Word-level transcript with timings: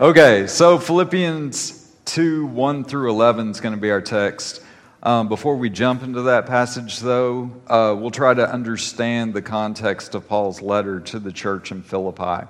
Okay, 0.00 0.46
so 0.46 0.78
Philippians 0.78 1.92
2 2.04 2.46
1 2.46 2.84
through 2.84 3.10
11 3.10 3.50
is 3.50 3.60
going 3.60 3.74
to 3.74 3.80
be 3.80 3.90
our 3.90 4.00
text. 4.00 4.62
Um, 5.02 5.28
before 5.28 5.56
we 5.56 5.70
jump 5.70 6.04
into 6.04 6.22
that 6.22 6.46
passage, 6.46 7.00
though, 7.00 7.50
uh, 7.66 7.96
we'll 7.98 8.12
try 8.12 8.32
to 8.32 8.48
understand 8.48 9.34
the 9.34 9.42
context 9.42 10.14
of 10.14 10.28
Paul's 10.28 10.62
letter 10.62 11.00
to 11.00 11.18
the 11.18 11.32
church 11.32 11.72
in 11.72 11.82
Philippi. 11.82 12.46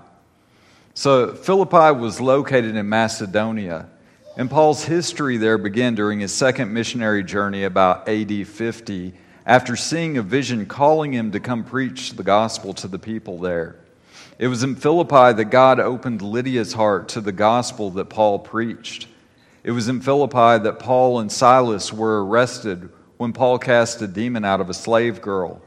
So, 0.92 1.32
Philippi 1.34 1.98
was 1.98 2.20
located 2.20 2.76
in 2.76 2.86
Macedonia, 2.86 3.88
and 4.36 4.50
Paul's 4.50 4.84
history 4.84 5.38
there 5.38 5.56
began 5.56 5.94
during 5.94 6.20
his 6.20 6.34
second 6.34 6.74
missionary 6.74 7.24
journey 7.24 7.64
about 7.64 8.10
AD 8.10 8.46
50 8.46 9.14
after 9.46 9.74
seeing 9.74 10.18
a 10.18 10.22
vision 10.22 10.66
calling 10.66 11.14
him 11.14 11.32
to 11.32 11.40
come 11.40 11.64
preach 11.64 12.12
the 12.12 12.22
gospel 12.22 12.74
to 12.74 12.88
the 12.88 12.98
people 12.98 13.38
there. 13.38 13.76
It 14.38 14.46
was 14.46 14.62
in 14.62 14.76
Philippi 14.76 15.32
that 15.32 15.50
God 15.50 15.80
opened 15.80 16.22
Lydia's 16.22 16.72
heart 16.72 17.08
to 17.10 17.20
the 17.20 17.32
gospel 17.32 17.90
that 17.90 18.08
Paul 18.08 18.38
preached. 18.38 19.08
It 19.64 19.72
was 19.72 19.88
in 19.88 20.00
Philippi 20.00 20.62
that 20.62 20.78
Paul 20.78 21.18
and 21.18 21.30
Silas 21.30 21.92
were 21.92 22.24
arrested 22.24 22.88
when 23.16 23.32
Paul 23.32 23.58
cast 23.58 24.00
a 24.00 24.06
demon 24.06 24.44
out 24.44 24.60
of 24.60 24.70
a 24.70 24.74
slave 24.74 25.20
girl. 25.20 25.60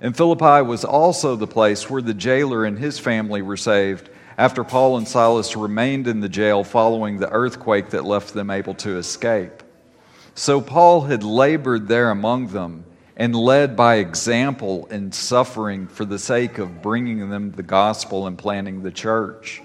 And 0.00 0.16
Philippi 0.16 0.62
was 0.62 0.86
also 0.86 1.36
the 1.36 1.46
place 1.46 1.90
where 1.90 2.00
the 2.00 2.14
jailer 2.14 2.64
and 2.64 2.78
his 2.78 2.98
family 2.98 3.42
were 3.42 3.58
saved 3.58 4.08
after 4.38 4.64
Paul 4.64 4.96
and 4.96 5.06
Silas 5.06 5.54
remained 5.54 6.08
in 6.08 6.20
the 6.20 6.30
jail 6.30 6.64
following 6.64 7.18
the 7.18 7.30
earthquake 7.30 7.90
that 7.90 8.06
left 8.06 8.32
them 8.32 8.48
able 8.48 8.74
to 8.76 8.96
escape. 8.96 9.62
So 10.34 10.62
Paul 10.62 11.02
had 11.02 11.22
labored 11.22 11.88
there 11.88 12.10
among 12.10 12.48
them 12.48 12.84
and 13.18 13.34
led 13.34 13.76
by 13.76 13.96
example 13.96 14.86
in 14.86 15.10
suffering 15.10 15.88
for 15.88 16.04
the 16.04 16.18
sake 16.18 16.58
of 16.58 16.80
bringing 16.80 17.28
them 17.28 17.50
the 17.50 17.64
gospel 17.64 18.28
and 18.28 18.38
planting 18.38 18.82
the 18.82 18.92
church. 18.92 19.60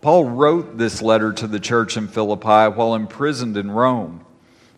Paul 0.00 0.24
wrote 0.24 0.76
this 0.76 1.00
letter 1.00 1.32
to 1.32 1.46
the 1.46 1.60
church 1.60 1.96
in 1.96 2.08
Philippi 2.08 2.74
while 2.76 2.96
imprisoned 2.96 3.56
in 3.56 3.70
Rome. 3.70 4.24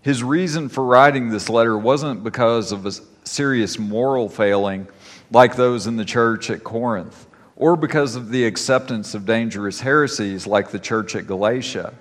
His 0.02 0.22
reason 0.22 0.68
for 0.68 0.84
writing 0.84 1.30
this 1.30 1.48
letter 1.48 1.76
wasn't 1.76 2.22
because 2.22 2.72
of 2.72 2.84
a 2.86 2.92
serious 3.24 3.78
moral 3.78 4.28
failing 4.28 4.86
like 5.30 5.56
those 5.56 5.86
in 5.86 5.96
the 5.96 6.04
church 6.04 6.50
at 6.50 6.64
Corinth, 6.64 7.26
or 7.56 7.76
because 7.76 8.16
of 8.16 8.30
the 8.30 8.44
acceptance 8.44 9.14
of 9.14 9.26
dangerous 9.26 9.80
heresies 9.80 10.46
like 10.46 10.70
the 10.70 10.78
church 10.78 11.14
at 11.14 11.26
Galatia. 11.26 11.94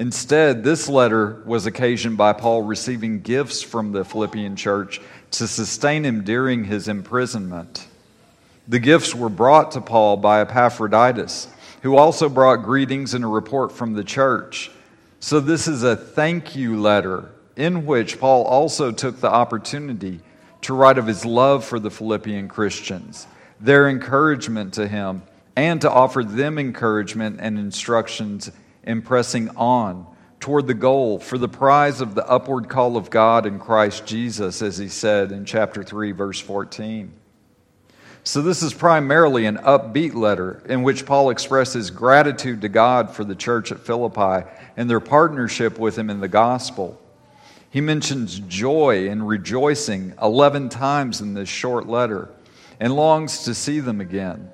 Instead, 0.00 0.64
this 0.64 0.88
letter 0.88 1.42
was 1.44 1.66
occasioned 1.66 2.16
by 2.16 2.32
Paul 2.32 2.62
receiving 2.62 3.20
gifts 3.20 3.60
from 3.60 3.92
the 3.92 4.02
Philippian 4.04 4.56
church 4.56 4.98
to 5.32 5.46
sustain 5.46 6.04
him 6.04 6.24
during 6.24 6.64
his 6.64 6.88
imprisonment. 6.88 7.86
The 8.66 8.78
gifts 8.78 9.14
were 9.14 9.28
brought 9.28 9.72
to 9.72 9.82
Paul 9.82 10.16
by 10.16 10.40
Epaphroditus 10.40 11.48
who 11.82 11.96
also 11.96 12.30
brought 12.30 12.56
greetings 12.56 13.12
and 13.12 13.24
a 13.24 13.28
report 13.28 13.72
from 13.72 13.92
the 13.92 14.02
church. 14.04 14.70
So, 15.20 15.38
this 15.38 15.68
is 15.68 15.82
a 15.82 15.96
thank 15.96 16.56
you 16.56 16.80
letter 16.80 17.30
in 17.54 17.84
which 17.84 18.18
Paul 18.18 18.44
also 18.44 18.92
took 18.92 19.20
the 19.20 19.30
opportunity 19.30 20.20
to 20.62 20.74
write 20.74 20.96
of 20.96 21.06
his 21.06 21.26
love 21.26 21.62
for 21.62 21.78
the 21.78 21.90
Philippian 21.90 22.48
Christians, 22.48 23.26
their 23.60 23.86
encouragement 23.86 24.72
to 24.74 24.88
him, 24.88 25.22
and 25.56 25.78
to 25.82 25.90
offer 25.90 26.24
them 26.24 26.58
encouragement 26.58 27.38
and 27.38 27.58
instructions 27.58 28.50
in 28.84 29.02
pressing 29.02 29.48
on 29.50 30.06
toward 30.40 30.66
the 30.66 30.74
goal 30.74 31.18
for 31.18 31.36
the 31.36 31.48
prize 31.48 32.00
of 32.00 32.14
the 32.14 32.26
upward 32.26 32.68
call 32.68 32.96
of 32.96 33.10
God 33.10 33.46
in 33.46 33.58
Christ 33.58 34.06
Jesus, 34.06 34.62
as 34.62 34.78
he 34.78 34.88
said 34.88 35.32
in 35.32 35.44
chapter 35.44 35.84
3, 35.84 36.12
verse 36.12 36.40
14. 36.40 37.12
So, 38.22 38.42
this 38.42 38.62
is 38.62 38.74
primarily 38.74 39.46
an 39.46 39.56
upbeat 39.58 40.14
letter 40.14 40.62
in 40.66 40.82
which 40.82 41.06
Paul 41.06 41.30
expresses 41.30 41.90
gratitude 41.90 42.60
to 42.60 42.68
God 42.68 43.10
for 43.10 43.24
the 43.24 43.34
church 43.34 43.72
at 43.72 43.80
Philippi 43.80 44.46
and 44.76 44.90
their 44.90 45.00
partnership 45.00 45.78
with 45.78 45.96
him 45.96 46.10
in 46.10 46.20
the 46.20 46.28
gospel. 46.28 47.00
He 47.70 47.80
mentions 47.80 48.40
joy 48.40 49.08
and 49.08 49.26
rejoicing 49.26 50.12
11 50.20 50.68
times 50.68 51.20
in 51.20 51.34
this 51.34 51.48
short 51.48 51.86
letter 51.86 52.28
and 52.78 52.94
longs 52.94 53.44
to 53.44 53.54
see 53.54 53.80
them 53.80 54.00
again. 54.00 54.50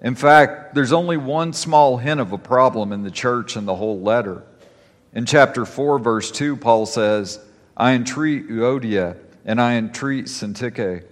In 0.00 0.14
fact, 0.14 0.74
there's 0.74 0.92
only 0.92 1.16
one 1.16 1.52
small 1.52 1.96
hint 1.96 2.20
of 2.20 2.32
a 2.32 2.38
problem 2.38 2.92
in 2.92 3.02
the 3.02 3.10
church 3.10 3.56
in 3.56 3.64
the 3.64 3.74
whole 3.74 4.00
letter. 4.00 4.42
In 5.14 5.24
chapter 5.24 5.64
4, 5.64 5.98
verse 5.98 6.30
2, 6.30 6.56
Paul 6.56 6.84
says, 6.86 7.40
I 7.76 7.92
entreat 7.92 8.48
Euodia 8.48 9.16
and 9.44 9.60
I 9.60 9.76
entreat 9.76 10.26
Syntyche 10.26 11.04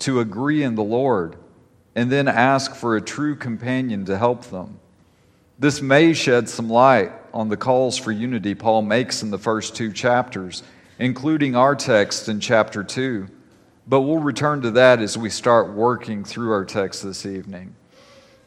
to 0.00 0.20
agree 0.20 0.62
in 0.62 0.74
the 0.74 0.82
Lord, 0.82 1.36
and 1.94 2.10
then 2.10 2.28
ask 2.28 2.74
for 2.74 2.96
a 2.96 3.02
true 3.02 3.36
companion 3.36 4.06
to 4.06 4.16
help 4.16 4.44
them. 4.44 4.78
This 5.58 5.82
may 5.82 6.14
shed 6.14 6.48
some 6.48 6.70
light 6.70 7.12
on 7.34 7.50
the 7.50 7.56
calls 7.56 7.98
for 7.98 8.12
unity 8.12 8.54
Paul 8.54 8.82
makes 8.82 9.22
in 9.22 9.30
the 9.30 9.38
first 9.38 9.76
two 9.76 9.92
chapters, 9.92 10.62
including 10.98 11.54
our 11.54 11.76
text 11.76 12.28
in 12.28 12.40
chapter 12.40 12.82
2. 12.82 13.28
But 13.86 14.02
we'll 14.02 14.18
return 14.18 14.62
to 14.62 14.70
that 14.72 15.00
as 15.00 15.18
we 15.18 15.28
start 15.28 15.74
working 15.74 16.24
through 16.24 16.52
our 16.52 16.64
text 16.64 17.02
this 17.02 17.26
evening. 17.26 17.74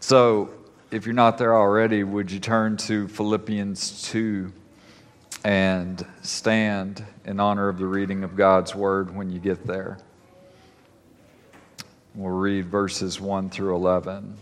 So, 0.06 0.50
if 0.92 1.06
you're 1.06 1.16
not 1.16 1.38
there 1.38 1.56
already, 1.56 2.04
would 2.04 2.30
you 2.30 2.42
turn 2.42 2.76
to 2.76 3.08
Philippians 3.08 4.02
2 4.10 4.52
and 5.46 6.06
stand 6.24 7.06
in 7.24 7.40
honor 7.40 7.70
of 7.70 7.78
the 7.78 7.86
reading 7.86 8.26
of 8.26 8.36
God's 8.36 8.76
word 8.76 9.16
when 9.16 9.30
you 9.32 9.40
get 9.40 9.66
there? 9.66 9.98
We'll 12.16 12.36
read 12.36 12.66
verses 12.66 13.22
1 13.22 13.50
through 13.50 13.78
11. 13.78 14.36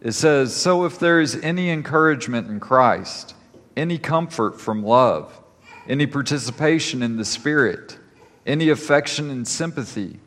It 0.00 0.12
says, 0.12 0.56
So 0.56 0.86
if 0.86 0.98
there 0.98 1.20
is 1.20 1.36
any 1.42 1.68
encouragement 1.68 2.48
in 2.48 2.58
Christ, 2.58 3.34
any 3.76 3.98
comfort 3.98 4.58
from 4.58 4.82
love, 4.82 5.38
any 5.86 6.06
participation 6.06 7.02
in 7.02 7.18
the 7.18 7.26
Spirit, 7.26 7.98
any 8.46 8.70
affection 8.70 9.28
and 9.28 9.46
sympathy, 9.46 10.20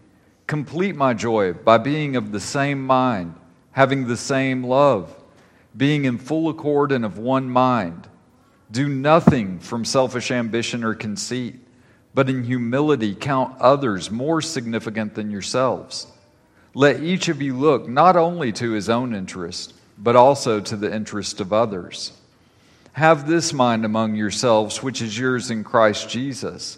complete 0.48 0.96
my 0.96 1.14
joy 1.14 1.54
by 1.54 1.78
being 1.78 2.16
of 2.16 2.31
the 2.31 2.40
same 2.40 2.86
mind, 2.86 3.36
having 3.72 4.08
the 4.08 4.18
same 4.18 4.64
love, 4.64 5.16
being 5.76 6.06
in 6.06 6.18
full 6.18 6.50
accord 6.50 6.92
and 6.92 7.06
of 7.06 7.18
one 7.18 7.50
mind. 7.50 8.08
Do 8.72 8.88
nothing 8.88 9.59
from 9.59 9.86
selfish 9.86 10.31
ambition 10.31 10.84
or 10.84 10.96
conceit 10.96 11.59
but 12.14 12.30
in 12.30 12.44
humility 12.44 13.16
count 13.16 13.59
others 13.59 14.12
more 14.12 14.42
significant 14.42 15.16
than 15.16 15.31
yourselves. 15.31 16.08
Let 16.75 17.02
each 17.02 17.28
of 17.28 17.42
you 17.42 17.58
look 17.58 17.88
not 17.88 18.16
only 18.16 18.52
to 18.54 18.72
his 18.72 18.90
own 18.90 19.14
interest, 19.14 19.74
but 19.98 20.16
also 20.16 20.60
to 20.60 20.75
the 20.75 20.94
interest 20.94 21.40
of 21.40 21.54
others. 21.54 22.14
Have 22.94 23.28
this 23.28 23.54
mind 23.54 23.86
among 23.86 24.16
yourselves, 24.16 24.84
which 24.84 25.02
is 25.02 25.18
yours 25.18 25.50
in 25.50 25.64
Christ 25.64 26.10
Jesus, 26.10 26.78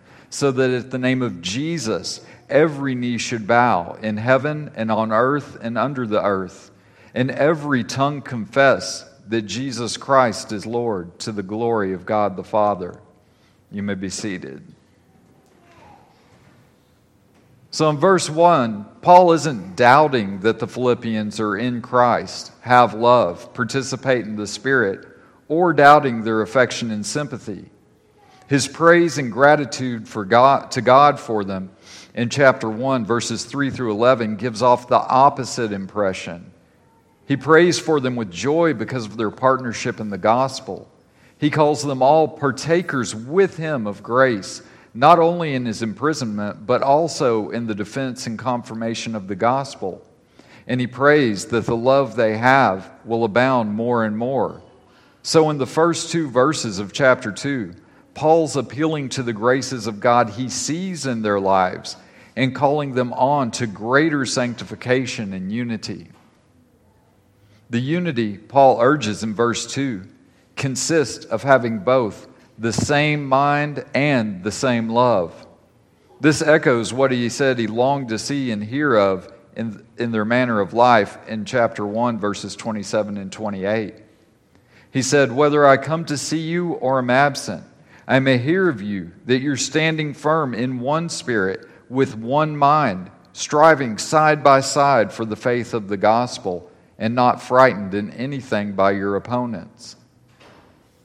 so 0.31 0.49
that 0.49 0.71
at 0.71 0.91
the 0.91 0.97
name 0.97 1.21
of 1.21 1.41
Jesus, 1.41 2.25
every 2.49 2.95
knee 2.95 3.17
should 3.17 3.45
bow 3.45 3.97
in 4.01 4.17
heaven 4.17 4.71
and 4.75 4.89
on 4.89 5.11
earth 5.11 5.57
and 5.61 5.77
under 5.77 6.07
the 6.07 6.23
earth, 6.23 6.71
and 7.13 7.29
every 7.29 7.83
tongue 7.83 8.21
confess 8.21 9.05
that 9.27 9.43
Jesus 9.43 9.97
Christ 9.97 10.53
is 10.53 10.65
Lord 10.65 11.19
to 11.19 11.33
the 11.33 11.43
glory 11.43 11.93
of 11.93 12.05
God 12.05 12.37
the 12.37 12.43
Father. 12.43 12.99
You 13.71 13.83
may 13.83 13.93
be 13.93 14.09
seated. 14.09 14.63
So 17.69 17.89
in 17.89 17.97
verse 17.97 18.29
1, 18.29 18.85
Paul 19.01 19.33
isn't 19.33 19.75
doubting 19.75 20.39
that 20.41 20.59
the 20.59 20.67
Philippians 20.67 21.41
are 21.41 21.57
in 21.57 21.81
Christ, 21.81 22.53
have 22.61 22.93
love, 22.93 23.53
participate 23.53 24.25
in 24.25 24.37
the 24.37 24.47
Spirit, 24.47 25.07
or 25.49 25.73
doubting 25.73 26.23
their 26.23 26.41
affection 26.41 26.89
and 26.89 27.05
sympathy. 27.05 27.69
His 28.51 28.67
praise 28.67 29.17
and 29.17 29.31
gratitude 29.31 30.09
for 30.09 30.25
God, 30.25 30.71
to 30.71 30.81
God 30.81 31.21
for 31.21 31.45
them 31.45 31.71
in 32.13 32.27
chapter 32.27 32.69
1, 32.69 33.05
verses 33.05 33.45
3 33.45 33.69
through 33.69 33.91
11, 33.91 34.35
gives 34.35 34.61
off 34.61 34.89
the 34.89 34.99
opposite 34.99 35.71
impression. 35.71 36.51
He 37.25 37.37
prays 37.37 37.79
for 37.79 38.01
them 38.01 38.17
with 38.17 38.29
joy 38.29 38.73
because 38.73 39.05
of 39.05 39.15
their 39.15 39.31
partnership 39.31 40.01
in 40.01 40.09
the 40.09 40.17
gospel. 40.17 40.91
He 41.37 41.49
calls 41.49 41.81
them 41.81 42.01
all 42.01 42.27
partakers 42.27 43.15
with 43.15 43.55
him 43.55 43.87
of 43.87 44.03
grace 44.03 44.61
not 44.93 45.17
only 45.17 45.53
in 45.53 45.65
his 45.65 45.81
imprisonment, 45.81 46.65
but 46.65 46.81
also 46.81 47.51
in 47.51 47.67
the 47.67 47.73
defense 47.73 48.27
and 48.27 48.37
confirmation 48.37 49.15
of 49.15 49.29
the 49.29 49.35
gospel. 49.35 50.05
And 50.67 50.81
he 50.81 50.87
prays 50.87 51.45
that 51.45 51.67
the 51.67 51.77
love 51.77 52.17
they 52.17 52.35
have 52.35 52.91
will 53.05 53.23
abound 53.23 53.71
more 53.71 54.03
and 54.03 54.17
more. 54.17 54.61
So, 55.23 55.49
in 55.51 55.57
the 55.57 55.65
first 55.65 56.11
two 56.11 56.29
verses 56.29 56.79
of 56.79 56.91
chapter 56.91 57.31
2, 57.31 57.75
Paul's 58.13 58.55
appealing 58.55 59.09
to 59.09 59.23
the 59.23 59.33
graces 59.33 59.87
of 59.87 59.99
God 59.99 60.31
he 60.31 60.49
sees 60.49 61.05
in 61.05 61.21
their 61.21 61.39
lives 61.39 61.95
and 62.35 62.55
calling 62.55 62.93
them 62.93 63.13
on 63.13 63.51
to 63.51 63.67
greater 63.67 64.25
sanctification 64.25 65.33
and 65.33 65.51
unity. 65.51 66.07
The 67.69 67.79
unity 67.79 68.37
Paul 68.37 68.81
urges 68.81 69.23
in 69.23 69.33
verse 69.33 69.65
2 69.67 70.03
consists 70.55 71.25
of 71.25 71.43
having 71.43 71.79
both 71.79 72.27
the 72.57 72.73
same 72.73 73.25
mind 73.25 73.85
and 73.93 74.43
the 74.43 74.51
same 74.51 74.89
love. 74.89 75.47
This 76.19 76.41
echoes 76.41 76.93
what 76.93 77.11
he 77.11 77.29
said 77.29 77.57
he 77.57 77.67
longed 77.67 78.09
to 78.09 78.19
see 78.19 78.51
and 78.51 78.63
hear 78.63 78.95
of 78.95 79.31
in, 79.55 79.85
in 79.97 80.11
their 80.11 80.25
manner 80.25 80.59
of 80.59 80.73
life 80.73 81.17
in 81.27 81.45
chapter 81.45 81.85
1, 81.85 82.19
verses 82.19 82.55
27 82.55 83.17
and 83.17 83.31
28. 83.31 83.95
He 84.91 85.01
said, 85.01 85.31
Whether 85.31 85.65
I 85.65 85.77
come 85.77 86.05
to 86.05 86.17
see 86.17 86.39
you 86.39 86.73
or 86.73 86.99
am 86.99 87.09
absent, 87.09 87.63
I 88.07 88.19
may 88.19 88.37
hear 88.37 88.69
of 88.69 88.81
you 88.81 89.11
that 89.25 89.41
you're 89.41 89.57
standing 89.57 90.13
firm 90.13 90.53
in 90.53 90.79
one 90.79 91.09
spirit, 91.09 91.67
with 91.89 92.15
one 92.15 92.55
mind, 92.55 93.11
striving 93.33 93.97
side 93.97 94.43
by 94.43 94.61
side 94.61 95.11
for 95.11 95.25
the 95.25 95.35
faith 95.35 95.73
of 95.73 95.87
the 95.87 95.97
gospel, 95.97 96.69
and 96.97 97.15
not 97.15 97.41
frightened 97.41 97.93
in 97.93 98.11
anything 98.11 98.73
by 98.73 98.91
your 98.91 99.15
opponents. 99.15 99.95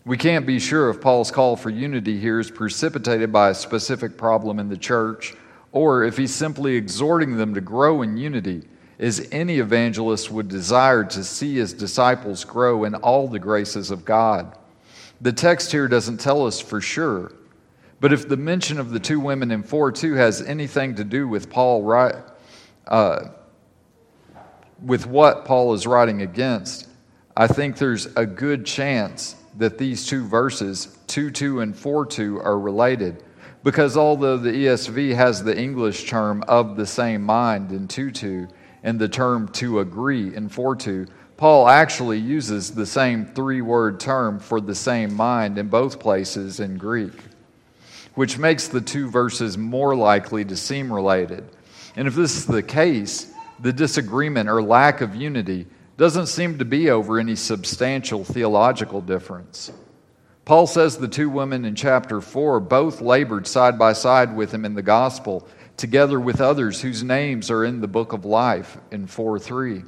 We 0.05 0.17
can't 0.17 0.47
be 0.47 0.61
sure 0.61 0.91
if 0.91 1.01
Paul's 1.01 1.31
call 1.31 1.57
for 1.57 1.71
unity 1.71 2.19
here 2.19 2.39
is 2.39 2.51
precipitated 2.51 3.33
by 3.33 3.51
a 3.51 3.55
specific 3.55 4.17
problem 4.17 4.59
in 4.59 4.69
the 4.69 4.77
church 4.77 5.35
or 5.77 6.05
if 6.05 6.17
he's 6.17 6.35
simply 6.35 6.75
exhorting 6.75 7.37
them 7.37 7.53
to 7.53 7.61
grow 7.61 8.01
in 8.01 8.17
unity, 8.17 8.63
as 8.99 9.29
any 9.31 9.59
evangelist 9.59 10.31
would 10.31 10.49
desire 10.49 11.05
to 11.05 11.23
see 11.23 11.57
his 11.57 11.75
disciples 11.75 12.45
grow 12.45 12.85
in 12.85 12.95
all 12.95 13.29
the 13.29 13.39
graces 13.39 13.91
of 13.91 14.03
God. 14.03 14.57
The 15.21 15.33
text 15.33 15.73
here 15.73 15.89
doesn't 15.89 16.19
tell 16.19 16.47
us 16.47 16.61
for 16.61 16.81
sure, 16.81 17.33
but 18.01 18.13
if 18.13 18.29
the 18.29 18.37
mention 18.37 18.79
of 18.79 18.91
the 18.91 19.01
two 19.01 19.19
women 19.19 19.51
in 19.51 19.63
4 19.63 19.91
2 19.93 20.15
has 20.15 20.43
anything 20.43 20.95
to 20.97 21.05
do 21.05 21.27
with 21.27 21.49
Paul, 21.49 21.91
uh, 22.87 23.29
with 24.85 25.07
what 25.07 25.47
Paul 25.47 25.73
is 25.73 25.87
writing 25.87 26.21
against, 26.21 26.89
I 27.35 27.47
think 27.47 27.79
there's 27.79 28.07
a 28.17 28.27
good 28.27 28.67
chance 28.67 29.37
that 29.57 29.79
these 29.79 30.07
two 30.07 30.27
verses, 30.27 30.99
2 31.07 31.31
2 31.31 31.61
and 31.61 31.77
4 31.77 32.05
2, 32.07 32.41
are 32.41 32.59
related. 32.59 33.23
Because 33.65 33.97
although 33.97 34.37
the 34.37 34.53
ESV 34.53 35.15
has 35.15 35.43
the 35.43 35.59
English 35.59 36.09
term 36.09 36.45
of 36.47 36.77
the 36.77 36.87
same 36.87 37.23
mind 37.23 37.73
in 37.73 37.89
2 37.89 38.11
2 38.11 38.49
and 38.83 38.99
the 38.99 39.09
term 39.09 39.49
to 39.49 39.81
agree 39.81 40.35
in 40.35 40.49
4 40.49 40.77
2, 40.77 41.07
Paul 41.37 41.69
actually 41.69 42.19
uses 42.19 42.71
the 42.71 42.87
same 42.87 43.27
three 43.27 43.61
word 43.61 44.01
term 44.01 44.39
for 44.39 44.59
the 44.61 44.75
same 44.75 45.15
mind 45.15 45.59
in 45.59 45.69
both 45.69 46.01
places 46.01 46.61
in 46.61 46.79
Greek, 46.79 47.13
which 48.15 48.39
makes 48.39 48.69
the 48.69 48.81
two 48.81 49.11
verses 49.11 49.59
more 49.59 49.95
likely 49.95 50.47
to 50.47 50.57
seem 50.57 50.91
related. 50.91 51.47
And 51.95 52.09
if 52.09 52.15
this 52.15 52.37
is 52.37 52.47
the 52.47 52.63
case, 52.63 53.33
the 53.61 53.73
disagreement 53.73 54.49
or 54.49 54.63
lack 54.63 55.03
of 55.03 55.15
unity 55.15 55.67
doesn't 55.99 56.27
seem 56.27 56.59
to 56.59 56.65
be 56.65 56.91
over 56.91 57.19
any 57.19 57.37
substantial 57.37 58.25
theological 58.25 59.03
difference. 59.03 59.73
Paul 60.47 60.67
says 60.67 60.97
the 60.97 61.09
two 61.09 61.29
women 61.29 61.65
in 61.65 61.75
chapter 61.75 62.23
4 62.23 62.61
both 62.61 63.03
labored 63.03 63.47
side 63.47 63.79
by 63.79 63.93
side 63.93 64.35
with 64.35 64.55
him 64.55 64.65
in 64.65 64.75
the 64.75 64.83
gospel, 64.83 65.47
together 65.77 66.19
with 66.19 66.41
others 66.41 66.81
whose 66.81 67.03
names 67.03 67.51
are 67.51 67.65
in 67.65 67.81
the 67.81 67.89
book 67.89 68.15
of 68.15 68.25
life 68.25 68.79
in 68.91 69.07
4 69.07 69.39
3. 69.39 69.83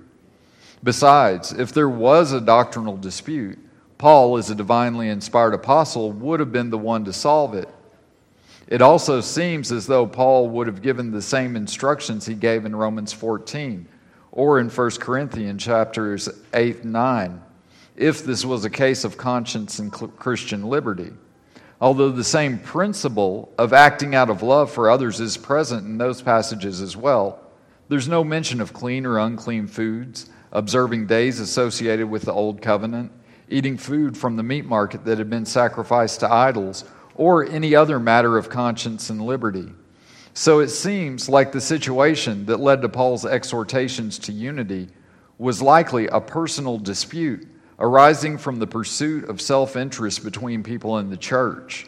Besides, 0.83 1.53
if 1.53 1.73
there 1.73 1.89
was 1.89 2.33
a 2.33 2.41
doctrinal 2.41 2.97
dispute, 2.97 3.59
Paul, 3.99 4.37
as 4.37 4.49
a 4.49 4.55
divinely 4.55 5.09
inspired 5.09 5.55
apostle, 5.55 6.13
would 6.13 6.41
have 6.41 6.53
been 6.53 6.71
the 6.71 6.79
one 6.79 7.05
to 7.05 7.13
solve 7.13 7.55
it. 7.55 7.69
It 8.69 8.83
also 8.83 9.21
seems 9.21 9.73
as 9.73 9.87
though 9.87 10.07
Paul 10.07 10.49
would 10.51 10.67
have 10.67 10.83
given 10.83 11.11
the 11.11 11.23
same 11.23 11.57
instructions 11.57 12.27
he 12.27 12.35
gave 12.35 12.65
in 12.65 12.77
Romans 12.77 13.13
14 13.13 13.89
or 14.31 14.61
in 14.61 14.69
1 14.69 14.91
Corinthians 15.01 15.65
chapters 15.65 16.29
8 16.53 16.83
and 16.83 16.93
9 16.93 17.43
if 17.97 18.25
this 18.25 18.45
was 18.45 18.65
a 18.65 18.71
case 18.71 19.03
of 19.03 19.17
conscience 19.17 19.81
and 19.81 19.93
Christian 19.93 20.63
liberty. 20.63 21.11
Although 21.81 22.11
the 22.11 22.25
same 22.25 22.59
principle 22.59 23.53
of 23.59 23.73
acting 23.73 24.15
out 24.15 24.31
of 24.31 24.43
love 24.43 24.71
for 24.71 24.89
others 24.89 25.21
is 25.21 25.37
present 25.37 25.85
in 25.85 25.99
those 25.99 26.23
passages 26.23 26.81
as 26.81 26.97
well, 26.97 27.41
there's 27.89 28.09
no 28.09 28.23
mention 28.23 28.61
of 28.61 28.73
clean 28.73 29.05
or 29.05 29.19
unclean 29.19 29.67
foods, 29.67 30.31
observing 30.53 31.07
days 31.07 31.41
associated 31.41 32.09
with 32.09 32.23
the 32.23 32.33
Old 32.33 32.63
Covenant, 32.63 33.13
eating 33.49 33.77
food 33.77 34.17
from 34.17 34.37
the 34.37 34.43
meat 34.43 34.65
market 34.65 35.05
that 35.05 35.19
had 35.19 35.31
been 35.31 35.47
sacrificed 35.47 36.21
to 36.21 36.33
idols, 36.33 36.85
or 37.15 37.45
any 37.45 37.75
other 37.75 37.99
matter 37.99 38.39
of 38.39 38.49
conscience 38.49 39.11
and 39.11 39.21
liberty. 39.21 39.73
So 40.35 40.61
it 40.61 40.69
seems 40.69 41.29
like 41.29 41.51
the 41.51 41.61
situation 41.61 42.47
that 42.47 42.61
led 42.61 42.83
to 42.83 42.89
Paul's 42.89 43.27
exhortations 43.27 44.19
to 44.21 44.33
unity 44.33 44.89
was 45.37 45.61
likely 45.61 46.07
a 46.07 46.21
personal 46.21 46.79
dispute 46.79 47.47
arising 47.79 48.39
from 48.39 48.59
the 48.59 48.67
pursuit 48.67 49.29
of 49.29 49.41
self 49.41 49.77
interest 49.77 50.25
between 50.25 50.63
people 50.63 50.99
in 50.99 51.11
the 51.11 51.17
church. 51.17 51.87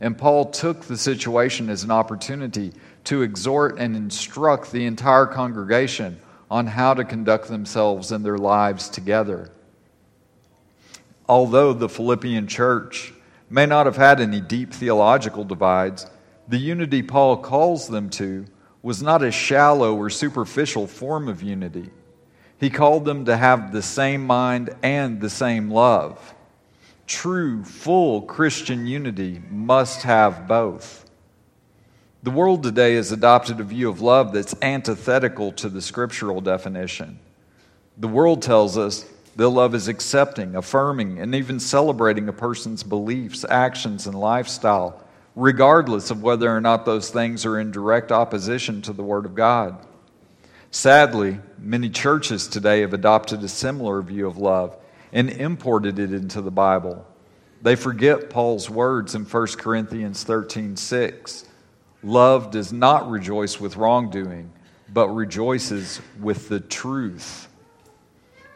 And 0.00 0.18
Paul 0.18 0.46
took 0.50 0.82
the 0.82 0.96
situation 0.96 1.70
as 1.70 1.84
an 1.84 1.90
opportunity 1.90 2.72
to 3.04 3.22
exhort 3.22 3.78
and 3.78 3.94
instruct 3.94 4.72
the 4.72 4.86
entire 4.86 5.26
congregation 5.26 6.18
on 6.50 6.66
how 6.66 6.94
to 6.94 7.04
conduct 7.04 7.48
themselves 7.48 8.12
and 8.12 8.24
their 8.24 8.38
lives 8.38 8.88
together. 8.88 9.50
Although 11.28 11.72
the 11.72 11.88
Philippian 11.88 12.46
church 12.46 13.12
may 13.48 13.66
not 13.66 13.86
have 13.86 13.96
had 13.96 14.20
any 14.20 14.40
deep 14.40 14.72
theological 14.72 15.44
divides, 15.44 16.06
the 16.48 16.58
unity 16.58 17.02
Paul 17.02 17.38
calls 17.38 17.88
them 17.88 18.10
to 18.10 18.46
was 18.82 19.02
not 19.02 19.22
a 19.22 19.30
shallow 19.30 19.96
or 19.96 20.10
superficial 20.10 20.86
form 20.86 21.28
of 21.28 21.42
unity. 21.42 21.88
He 22.60 22.68
called 22.68 23.04
them 23.04 23.24
to 23.24 23.36
have 23.36 23.72
the 23.72 23.82
same 23.82 24.26
mind 24.26 24.74
and 24.82 25.20
the 25.20 25.30
same 25.30 25.70
love. 25.70 26.34
True, 27.06 27.64
full 27.64 28.22
Christian 28.22 28.86
unity 28.86 29.42
must 29.50 30.02
have 30.02 30.46
both. 30.46 31.03
The 32.24 32.30
world 32.30 32.62
today 32.62 32.94
has 32.94 33.12
adopted 33.12 33.60
a 33.60 33.64
view 33.64 33.90
of 33.90 34.00
love 34.00 34.32
that's 34.32 34.54
antithetical 34.62 35.52
to 35.52 35.68
the 35.68 35.82
scriptural 35.82 36.40
definition. 36.40 37.18
The 37.98 38.08
world 38.08 38.40
tells 38.40 38.78
us 38.78 39.04
that 39.36 39.50
love 39.50 39.74
is 39.74 39.88
accepting, 39.88 40.56
affirming, 40.56 41.18
and 41.18 41.34
even 41.34 41.60
celebrating 41.60 42.26
a 42.26 42.32
person's 42.32 42.82
beliefs, 42.82 43.44
actions, 43.50 44.06
and 44.06 44.18
lifestyle, 44.18 45.04
regardless 45.36 46.10
of 46.10 46.22
whether 46.22 46.48
or 46.48 46.62
not 46.62 46.86
those 46.86 47.10
things 47.10 47.44
are 47.44 47.60
in 47.60 47.70
direct 47.70 48.10
opposition 48.10 48.80
to 48.80 48.94
the 48.94 49.02
Word 49.02 49.26
of 49.26 49.34
God. 49.34 49.76
Sadly, 50.70 51.40
many 51.58 51.90
churches 51.90 52.48
today 52.48 52.80
have 52.80 52.94
adopted 52.94 53.42
a 53.42 53.48
similar 53.48 54.00
view 54.00 54.26
of 54.26 54.38
love 54.38 54.74
and 55.12 55.28
imported 55.28 55.98
it 55.98 56.14
into 56.14 56.40
the 56.40 56.50
Bible. 56.50 57.06
They 57.60 57.76
forget 57.76 58.30
Paul's 58.30 58.70
words 58.70 59.14
in 59.14 59.26
1 59.26 59.46
Corinthians 59.58 60.24
13 60.24 60.78
6. 60.78 61.48
Love 62.04 62.50
does 62.50 62.70
not 62.70 63.10
rejoice 63.10 63.58
with 63.58 63.78
wrongdoing, 63.78 64.52
but 64.92 65.08
rejoices 65.08 66.02
with 66.20 66.50
the 66.50 66.60
truth. 66.60 67.48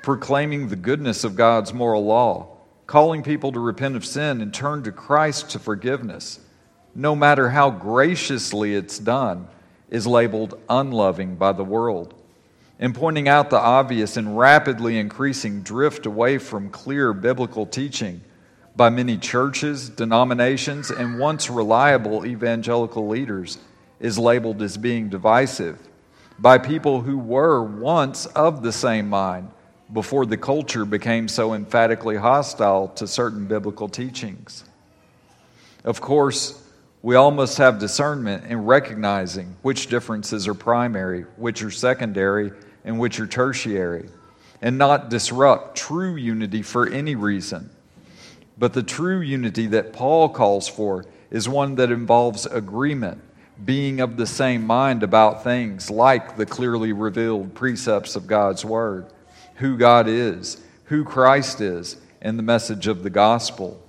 Proclaiming 0.03 0.69
the 0.69 0.77
goodness 0.77 1.25
of 1.25 1.35
God's 1.35 1.73
moral 1.73 2.05
law, 2.05 2.59
calling 2.87 3.23
people 3.23 3.51
to 3.53 3.59
repent 3.59 3.97
of 3.97 4.05
sin 4.05 4.43
and 4.43 4.53
turn 4.53 4.83
to 4.83 4.93
Christ 4.93 5.49
to 5.51 5.59
forgiveness, 5.59 6.41
no 6.95 7.17
matter 7.17 7.49
how 7.49 7.71
graciously 7.71 8.75
it's 8.75 8.99
done 8.99 9.49
is 9.89 10.07
labeled 10.07 10.61
unloving 10.69 11.37
by 11.37 11.53
the 11.53 11.65
world. 11.65 12.13
And 12.79 12.95
pointing 12.95 13.29
out 13.29 13.49
the 13.49 13.59
obvious 13.59 14.19
and 14.19 14.39
rapidly 14.39 14.99
increasing 14.99 15.63
drift 15.63 16.05
away 16.05 16.37
from 16.37 16.69
clear 16.69 17.15
biblical 17.15 17.65
teaching 17.65 18.21
by 18.79 18.89
many 18.89 19.19
churches, 19.19 19.89
denominations, 19.89 20.93
and 20.93 21.19
once 21.19 21.51
reliable 21.51 22.25
evangelical 22.25 23.09
leaders 23.09 23.59
is 23.99 24.17
labeled 24.17 24.63
as 24.63 24.77
being 24.77 25.09
divisive 25.09 25.77
by 26.39 26.57
people 26.57 27.01
who 27.01 27.19
were 27.19 27.61
once 27.61 28.27
of 28.27 28.63
the 28.63 28.71
same 28.71 29.09
mind 29.09 29.51
before 29.93 30.25
the 30.25 30.37
culture 30.37 30.85
became 30.85 31.27
so 31.27 31.55
emphatically 31.55 32.15
hostile 32.15 32.87
to 32.87 33.05
certain 33.05 33.47
biblical 33.47 33.89
teachings. 33.89 34.63
Of 35.83 36.01
course, 36.01 36.63
we 37.03 37.17
all 37.17 37.33
must 37.33 37.59
have 37.59 37.81
discernment 37.81 38.45
in 38.45 38.65
recognizing 38.65 39.57
which 39.63 39.89
differences 39.89 40.47
are 40.47 40.55
primary, 40.55 41.23
which 41.37 41.65
are 41.65 41.73
secondary, 41.73 42.53
and 42.85 43.01
which 43.01 43.19
are 43.19 43.27
tertiary, 43.27 44.09
and 44.63 44.79
not 44.79 45.11
disrupt 45.11 45.77
true 45.77 46.15
unity 46.15 46.63
for 46.63 46.89
any 46.89 47.17
reason. 47.17 47.71
But 48.59 48.73
the 48.73 48.83
true 48.83 49.21
unity 49.21 49.67
that 49.69 49.93
Paul 49.93 50.29
calls 50.29 50.67
for 50.67 51.05
is 51.31 51.49
one 51.49 51.77
that 51.77 51.93
involves 51.93 52.45
agreement, 52.47 53.23
being 53.65 54.01
of 54.01 54.17
the 54.17 54.27
same 54.27 54.67
mind 54.67 55.03
about 55.03 55.45
things 55.45 55.91
like 55.91 56.37
the 56.37 56.47
clearly 56.47 56.93
revealed 56.93 57.55
precepts 57.55 58.17
of 58.17 58.27
God's 58.27 58.65
Word, 58.65 59.07
who 59.57 59.77
God 59.77 60.09
is, 60.09 60.61
who 60.85 61.05
Christ 61.05 61.61
is, 61.61 61.99
and 62.21 62.39
the 62.39 62.43
message 62.43 62.87
of 62.89 63.05
the 63.05 63.11
gospel. 63.11 63.81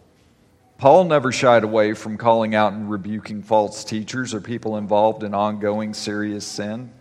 Paul 0.77 1.05
never 1.05 1.31
shied 1.31 1.63
away 1.63 1.93
from 1.93 2.17
calling 2.17 2.55
out 2.55 2.73
and 2.73 2.89
rebuking 2.89 3.41
false 3.41 3.83
teachers 3.83 4.33
or 4.33 4.39
people 4.39 4.77
involved 4.77 5.23
in 5.23 5.33
ongoing 5.33 5.93
serious 5.93 6.45
sin. 6.45 6.91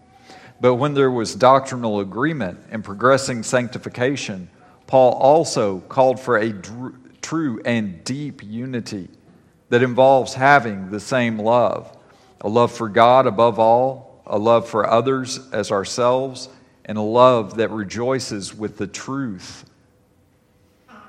But 0.61 0.75
when 0.75 0.95
there 0.95 1.11
was 1.11 1.35
doctrinal 1.35 2.01
agreement 2.01 2.59
and 2.71 2.83
progressing 2.83 3.43
sanctification, 3.43 4.49
Paul 4.89 5.13
also 5.13 5.81
called 5.81 6.19
for 6.19 6.39
a 6.39 6.53
true 7.28 7.61
and 7.66 8.02
deep 8.04 8.42
unity 8.42 9.06
that 9.68 9.82
involves 9.82 10.32
having 10.32 10.90
the 10.90 10.99
same 10.99 11.38
love 11.38 11.94
a 12.40 12.49
love 12.49 12.73
for 12.73 12.88
God 12.88 13.26
above 13.26 13.58
all, 13.58 14.23
a 14.26 14.38
love 14.38 14.66
for 14.66 14.88
others 14.88 15.38
as 15.52 15.70
ourselves, 15.70 16.49
and 16.87 16.97
a 16.97 17.02
love 17.02 17.56
that 17.56 17.70
rejoices 17.70 18.54
with 18.54 18.78
the 18.78 18.87
truth. 18.87 19.68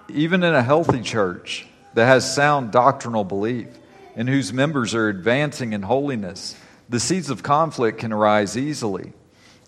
Even 0.09 0.43
in 0.43 0.53
a 0.53 0.63
healthy 0.63 1.01
church 1.01 1.67
that 1.93 2.07
has 2.07 2.35
sound 2.35 2.71
doctrinal 2.71 3.23
belief 3.23 3.67
and 4.15 4.27
whose 4.27 4.51
members 4.51 4.93
are 4.95 5.07
advancing 5.07 5.71
in 5.71 5.83
holiness, 5.83 6.53
the 6.89 6.99
seeds 6.99 7.29
of 7.29 7.43
conflict 7.43 7.99
can 7.99 8.11
arise 8.11 8.57
easily. 8.57 9.13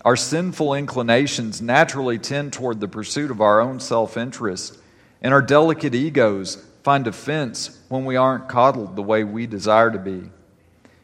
Our 0.04 0.18
sinful 0.18 0.74
inclinations 0.74 1.62
naturally 1.62 2.18
tend 2.18 2.52
toward 2.52 2.82
the 2.82 2.90
pursuit 2.90 3.32
of 3.32 3.40
our 3.40 3.62
own 3.62 3.80
self 3.80 4.18
interest, 4.18 4.80
and 5.22 5.34
our 5.34 5.42
delicate 5.42 5.96
egos 5.96 6.64
find 6.84 7.08
offense 7.08 7.80
when 7.90 8.06
we 8.06 8.16
aren't 8.16 8.50
coddled 8.50 8.96
the 8.96 9.04
way 9.04 9.24
we 9.24 9.46
desire 9.46 9.92
to 9.92 10.00
be. 10.00 10.30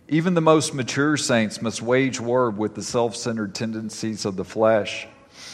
Even 0.10 0.34
the 0.34 0.42
most 0.42 0.74
mature 0.74 1.18
saints 1.18 1.62
must 1.62 1.82
wage 1.82 2.20
war 2.20 2.50
with 2.50 2.76
the 2.76 2.84
self 2.84 3.16
centered 3.16 3.54
tendencies 3.54 4.26
of 4.26 4.36
the 4.36 4.46
flesh. 4.46 5.08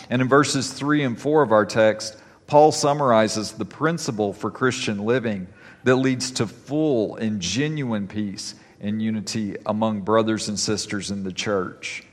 And 0.10 0.22
in 0.22 0.29
verses 0.29 0.72
3 0.72 1.03
and 1.03 1.20
4 1.20 1.43
of 1.43 1.51
our 1.51 1.65
text, 1.65 2.17
Paul 2.48 2.72
summarizes 2.72 3.53
the 3.53 3.65
principle 3.65 4.32
for 4.32 4.51
Christian 4.51 5.05
living 5.05 5.48
that 5.84 5.96
leads 5.96 6.32
to 6.32 6.48
full 6.48 7.15
and 7.15 7.41
genuine 7.41 8.08
peace 8.08 8.55
and 8.79 9.01
unity 9.01 9.55
among 9.65 10.01
brothers 10.01 10.50
and 10.50 10.60
sisters 10.60 11.10
in 11.10 11.24
the 11.24 11.32
church. 11.32 12.03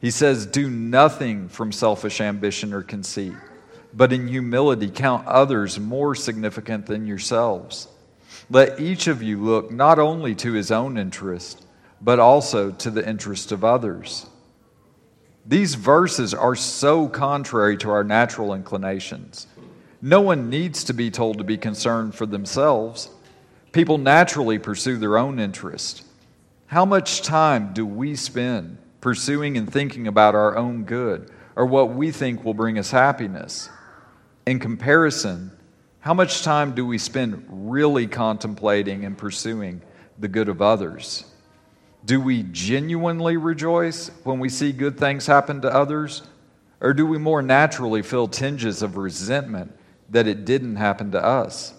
He 0.00 0.10
says, 0.10 0.46
Do 0.46 0.70
nothing 0.70 1.48
from 1.48 1.72
selfish 1.72 2.20
ambition 2.20 2.72
or 2.72 2.82
conceit, 2.82 3.34
but 3.98 4.12
in 4.12 4.28
humility 4.28 4.88
count 4.88 5.26
others 5.26 5.80
more 5.80 6.14
significant 6.14 6.86
than 6.86 7.04
yourselves. 7.04 7.88
Let 8.48 8.78
each 8.78 9.08
of 9.08 9.24
you 9.24 9.42
look 9.42 9.72
not 9.72 9.98
only 9.98 10.36
to 10.36 10.52
his 10.52 10.70
own 10.70 10.96
interest, 10.96 11.66
but 12.00 12.20
also 12.20 12.70
to 12.70 12.92
the 12.92 13.06
interest 13.06 13.50
of 13.50 13.64
others. 13.64 14.26
These 15.44 15.74
verses 15.74 16.32
are 16.32 16.54
so 16.54 17.08
contrary 17.08 17.76
to 17.78 17.90
our 17.90 18.04
natural 18.04 18.54
inclinations. 18.54 19.48
No 20.00 20.20
one 20.20 20.48
needs 20.48 20.84
to 20.84 20.92
be 20.92 21.10
told 21.10 21.38
to 21.38 21.44
be 21.44 21.56
concerned 21.56 22.14
for 22.14 22.24
themselves. 22.24 23.10
People 23.72 23.98
naturally 23.98 24.60
pursue 24.60 24.96
their 24.96 25.18
own 25.18 25.40
interest. 25.40 26.04
How 26.66 26.84
much 26.84 27.22
time 27.22 27.72
do 27.72 27.84
we 27.84 28.14
spend 28.14 28.78
pursuing 29.00 29.56
and 29.56 29.68
thinking 29.72 30.06
about 30.06 30.36
our 30.36 30.56
own 30.56 30.84
good 30.84 31.32
or 31.58 31.66
what 31.66 31.90
we 31.90 32.12
think 32.12 32.44
will 32.44 32.54
bring 32.54 32.78
us 32.78 32.92
happiness. 32.92 33.68
In 34.48 34.58
comparison, 34.58 35.50
how 36.00 36.14
much 36.14 36.42
time 36.42 36.74
do 36.74 36.86
we 36.86 36.96
spend 36.96 37.44
really 37.50 38.06
contemplating 38.06 39.04
and 39.04 39.18
pursuing 39.18 39.82
the 40.18 40.26
good 40.26 40.48
of 40.48 40.62
others? 40.62 41.26
Do 42.06 42.18
we 42.18 42.44
genuinely 42.44 43.36
rejoice 43.36 44.10
when 44.24 44.38
we 44.38 44.48
see 44.48 44.72
good 44.72 44.96
things 44.96 45.26
happen 45.26 45.60
to 45.60 45.70
others? 45.70 46.22
Or 46.80 46.94
do 46.94 47.04
we 47.04 47.18
more 47.18 47.42
naturally 47.42 48.00
feel 48.00 48.26
tinges 48.26 48.80
of 48.80 48.96
resentment 48.96 49.70
that 50.08 50.26
it 50.26 50.46
didn't 50.46 50.76
happen 50.76 51.10
to 51.10 51.22
us? 51.22 51.74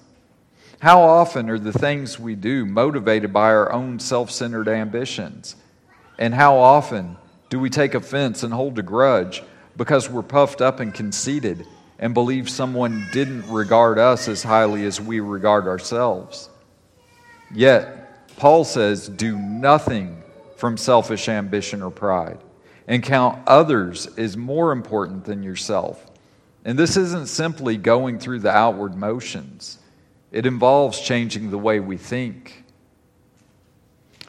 How 0.78 1.02
often 1.02 1.50
are 1.50 1.58
the 1.58 1.74
things 1.74 2.20
we 2.20 2.36
do 2.36 2.68
motivated 2.68 3.34
by 3.34 3.48
our 3.48 3.72
own 3.72 3.98
self 3.98 4.30
centered 4.30 4.68
ambitions? 4.68 5.56
And 6.20 6.36
how 6.36 6.56
often 6.60 7.18
do 7.50 7.60
we 7.60 7.72
take 7.72 7.96
offense 7.96 8.44
and 8.44 8.54
hold 8.54 8.78
a 8.78 8.84
grudge 8.84 9.42
because 9.76 10.08
we're 10.08 10.22
puffed 10.22 10.62
up 10.62 10.80
and 10.80 10.94
conceited 10.94 11.66
and 12.00 12.14
believe 12.14 12.50
someone 12.50 13.08
didn't 13.12 13.50
regard 13.50 14.00
us 14.00 14.28
as 14.28 14.42
highly 14.42 14.86
as 14.86 15.00
we 15.00 15.20
regard 15.20 15.68
ourselves? 15.68 16.50
Yet, 17.54 18.36
Paul 18.38 18.64
says, 18.64 19.10
do 19.10 19.38
nothing 19.38 20.24
from 20.56 20.78
selfish 20.78 21.28
ambition 21.30 21.82
or 21.82 21.92
pride 21.92 22.40
and 22.88 23.04
count 23.04 23.40
others 23.48 24.08
as 24.18 24.36
more 24.36 24.72
important 24.72 25.24
than 25.24 25.44
yourself. 25.44 26.04
And 26.66 26.78
this 26.78 26.98
isn't 26.98 27.28
simply 27.28 27.78
going 27.78 28.20
through 28.20 28.40
the 28.40 28.52
outward 28.52 28.96
motions, 28.96 29.78
it 30.32 30.46
involves 30.46 31.00
changing 31.00 31.52
the 31.52 31.58
way 31.58 31.80
we 31.80 31.98
think. 31.98 32.64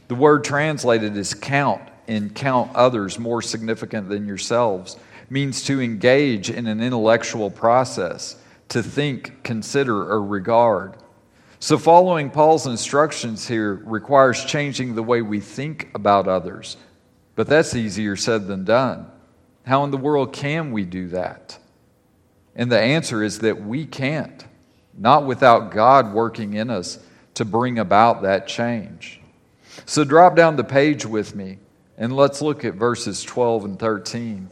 The 0.08 0.14
word 0.14 0.44
translated 0.44 1.16
is 1.16 1.34
count 1.34 1.82
and 2.08 2.34
count 2.34 2.74
others 2.74 3.18
more 3.18 3.42
significant 3.42 4.08
than 4.08 4.26
yourselves 4.26 4.96
means 5.30 5.62
to 5.64 5.80
engage 5.80 6.50
in 6.50 6.66
an 6.66 6.82
intellectual 6.82 7.50
process, 7.50 8.36
to 8.68 8.82
think, 8.82 9.42
consider, 9.42 10.10
or 10.10 10.22
regard. 10.22 10.96
So, 11.60 11.78
following 11.78 12.30
Paul's 12.30 12.66
instructions 12.66 13.46
here 13.46 13.74
requires 13.84 14.44
changing 14.44 14.94
the 14.94 15.02
way 15.02 15.22
we 15.22 15.40
think 15.40 15.90
about 15.94 16.26
others. 16.26 16.76
But 17.36 17.46
that's 17.46 17.74
easier 17.74 18.16
said 18.16 18.46
than 18.46 18.64
done. 18.64 19.06
How 19.64 19.84
in 19.84 19.90
the 19.90 19.96
world 19.96 20.32
can 20.32 20.72
we 20.72 20.84
do 20.84 21.08
that? 21.08 21.58
And 22.56 22.70
the 22.70 22.80
answer 22.80 23.22
is 23.22 23.38
that 23.40 23.62
we 23.64 23.86
can't, 23.86 24.44
not 24.98 25.26
without 25.26 25.70
God 25.70 26.12
working 26.12 26.54
in 26.54 26.70
us 26.70 26.98
to 27.34 27.44
bring 27.44 27.78
about 27.78 28.22
that 28.22 28.48
change. 28.48 29.20
So 29.86 30.04
drop 30.04 30.34
down 30.34 30.56
the 30.56 30.64
page 30.64 31.06
with 31.06 31.34
me 31.34 31.58
and 31.96 32.14
let's 32.14 32.42
look 32.42 32.64
at 32.64 32.74
verses 32.74 33.22
12 33.22 33.64
and 33.64 33.78
13. 33.78 34.50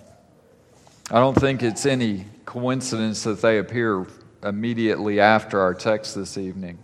I 1.10 1.20
don't 1.20 1.34
think 1.34 1.62
it's 1.62 1.86
any 1.86 2.26
coincidence 2.44 3.22
that 3.22 3.40
they 3.40 3.58
appear 3.58 4.06
immediately 4.42 5.20
after 5.20 5.58
our 5.58 5.72
text 5.72 6.14
this 6.14 6.36
evening. 6.36 6.78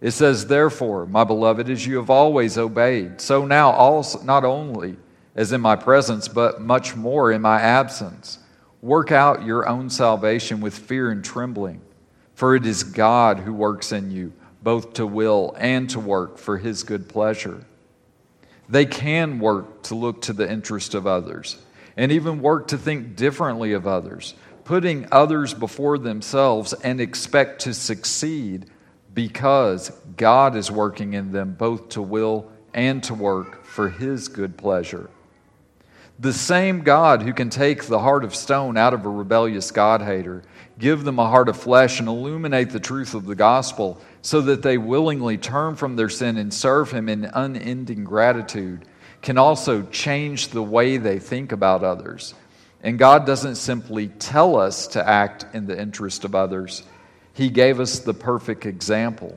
It 0.00 0.12
says, 0.12 0.46
Therefore, 0.46 1.04
my 1.04 1.24
beloved, 1.24 1.68
as 1.68 1.86
you 1.86 1.98
have 1.98 2.08
always 2.08 2.56
obeyed, 2.56 3.20
so 3.20 3.44
now 3.44 3.72
also, 3.72 4.22
not 4.22 4.46
only 4.46 4.96
as 5.34 5.52
in 5.52 5.60
my 5.60 5.76
presence, 5.76 6.28
but 6.28 6.62
much 6.62 6.96
more 6.96 7.30
in 7.30 7.42
my 7.42 7.60
absence, 7.60 8.38
work 8.80 9.12
out 9.12 9.44
your 9.44 9.68
own 9.68 9.90
salvation 9.90 10.62
with 10.62 10.76
fear 10.78 11.10
and 11.10 11.22
trembling, 11.22 11.82
for 12.34 12.56
it 12.56 12.64
is 12.64 12.82
God 12.82 13.38
who 13.38 13.52
works 13.52 13.92
in 13.92 14.10
you 14.10 14.32
both 14.62 14.94
to 14.94 15.06
will 15.06 15.54
and 15.58 15.90
to 15.90 16.00
work 16.00 16.38
for 16.38 16.56
his 16.56 16.82
good 16.82 17.06
pleasure. 17.06 17.66
They 18.66 18.86
can 18.86 19.40
work 19.40 19.82
to 19.82 19.94
look 19.94 20.22
to 20.22 20.32
the 20.32 20.50
interest 20.50 20.94
of 20.94 21.06
others 21.06 21.58
and 21.96 22.12
even 22.12 22.40
work 22.40 22.68
to 22.68 22.78
think 22.78 23.16
differently 23.16 23.72
of 23.72 23.86
others, 23.86 24.34
putting 24.64 25.06
others 25.12 25.54
before 25.54 25.98
themselves 25.98 26.72
and 26.72 27.00
expect 27.00 27.62
to 27.62 27.74
succeed 27.74 28.66
because 29.12 29.90
God 30.16 30.56
is 30.56 30.70
working 30.70 31.14
in 31.14 31.32
them 31.32 31.54
both 31.54 31.90
to 31.90 32.02
will 32.02 32.50
and 32.72 33.02
to 33.04 33.14
work 33.14 33.64
for 33.64 33.88
his 33.88 34.28
good 34.28 34.56
pleasure. 34.56 35.08
The 36.18 36.32
same 36.32 36.82
God 36.82 37.22
who 37.22 37.32
can 37.32 37.50
take 37.50 37.84
the 37.84 37.98
heart 37.98 38.22
of 38.22 38.34
stone 38.34 38.76
out 38.76 38.94
of 38.94 39.04
a 39.04 39.08
rebellious 39.08 39.72
God 39.72 40.00
hater, 40.00 40.42
give 40.78 41.02
them 41.02 41.18
a 41.18 41.28
heart 41.28 41.48
of 41.48 41.56
flesh, 41.56 41.98
and 41.98 42.08
illuminate 42.08 42.70
the 42.70 42.78
truth 42.78 43.14
of 43.14 43.26
the 43.26 43.34
gospel 43.34 44.00
so 44.22 44.40
that 44.42 44.62
they 44.62 44.78
willingly 44.78 45.36
turn 45.36 45.74
from 45.74 45.96
their 45.96 46.08
sin 46.08 46.36
and 46.36 46.54
serve 46.54 46.92
Him 46.92 47.08
in 47.08 47.24
unending 47.24 48.04
gratitude, 48.04 48.84
can 49.24 49.38
also 49.38 49.82
change 49.84 50.48
the 50.48 50.62
way 50.62 50.98
they 50.98 51.18
think 51.18 51.50
about 51.50 51.82
others. 51.82 52.34
And 52.82 52.98
God 52.98 53.24
doesn't 53.24 53.54
simply 53.54 54.08
tell 54.08 54.56
us 54.56 54.88
to 54.88 55.08
act 55.08 55.46
in 55.54 55.66
the 55.66 55.80
interest 55.80 56.24
of 56.24 56.34
others, 56.34 56.82
He 57.32 57.48
gave 57.48 57.80
us 57.80 58.00
the 58.00 58.12
perfect 58.12 58.66
example, 58.66 59.36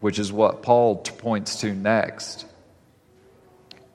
which 0.00 0.18
is 0.18 0.32
what 0.32 0.62
Paul 0.62 0.96
points 0.96 1.60
to 1.60 1.72
next. 1.72 2.44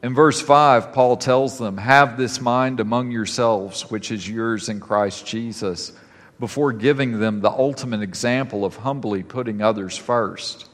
In 0.01 0.15
verse 0.15 0.41
5, 0.41 0.93
Paul 0.93 1.17
tells 1.17 1.57
them, 1.57 1.77
Have 1.77 2.17
this 2.17 2.39
mind 2.39 2.79
among 2.79 3.11
yourselves, 3.11 3.91
which 3.91 4.09
is 4.09 4.27
yours 4.27 4.69
in 4.69 4.79
Christ 4.79 5.25
Jesus 5.25 5.91
before 6.39 6.71
giving 6.71 7.19
them 7.19 7.41
the 7.41 7.51
ultimate 7.51 8.01
example 8.01 8.63
of 8.63 8.77
humbly 8.77 9.23
putting 9.23 9.61
others 9.61 9.97
first. 9.97 10.69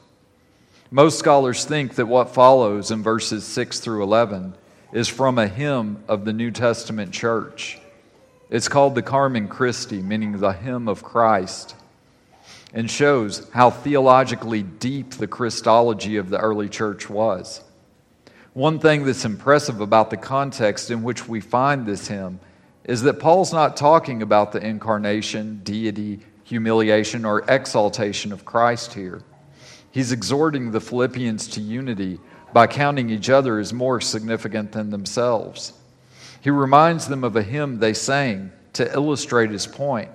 Most 0.92 1.20
scholars 1.20 1.64
think 1.64 1.94
that 1.94 2.06
what 2.06 2.34
follows 2.34 2.90
in 2.90 3.04
verses 3.04 3.44
6 3.44 3.78
through 3.78 4.02
11 4.02 4.54
is 4.92 5.06
from 5.06 5.38
a 5.38 5.46
hymn 5.46 6.02
of 6.08 6.24
the 6.24 6.32
New 6.32 6.50
Testament 6.50 7.12
church. 7.12 7.78
It's 8.50 8.66
called 8.66 8.96
the 8.96 9.02
Carmen 9.02 9.46
Christi, 9.46 10.02
meaning 10.02 10.38
the 10.38 10.52
hymn 10.52 10.88
of 10.88 11.04
Christ, 11.04 11.76
and 12.74 12.90
shows 12.90 13.48
how 13.52 13.70
theologically 13.70 14.64
deep 14.64 15.12
the 15.12 15.28
Christology 15.28 16.16
of 16.16 16.28
the 16.28 16.40
early 16.40 16.68
church 16.68 17.08
was. 17.08 17.62
One 18.52 18.80
thing 18.80 19.04
that's 19.04 19.24
impressive 19.24 19.80
about 19.80 20.10
the 20.10 20.16
context 20.16 20.90
in 20.90 21.04
which 21.04 21.28
we 21.28 21.40
find 21.40 21.86
this 21.86 22.08
hymn 22.08 22.40
is 22.82 23.02
that 23.02 23.20
Paul's 23.20 23.52
not 23.52 23.76
talking 23.76 24.22
about 24.22 24.50
the 24.50 24.66
incarnation, 24.66 25.60
deity, 25.62 26.18
humiliation 26.42 27.24
or 27.24 27.48
exaltation 27.48 28.32
of 28.32 28.44
Christ 28.44 28.92
here. 28.94 29.22
He's 29.92 30.12
exhorting 30.12 30.70
the 30.70 30.80
Philippians 30.80 31.48
to 31.48 31.60
unity 31.60 32.20
by 32.52 32.66
counting 32.66 33.10
each 33.10 33.28
other 33.28 33.58
as 33.58 33.72
more 33.72 34.00
significant 34.00 34.72
than 34.72 34.90
themselves. 34.90 35.72
He 36.40 36.50
reminds 36.50 37.08
them 37.08 37.24
of 37.24 37.36
a 37.36 37.42
hymn 37.42 37.78
they 37.78 37.92
sang 37.92 38.52
to 38.74 38.92
illustrate 38.92 39.50
his 39.50 39.66
point, 39.66 40.10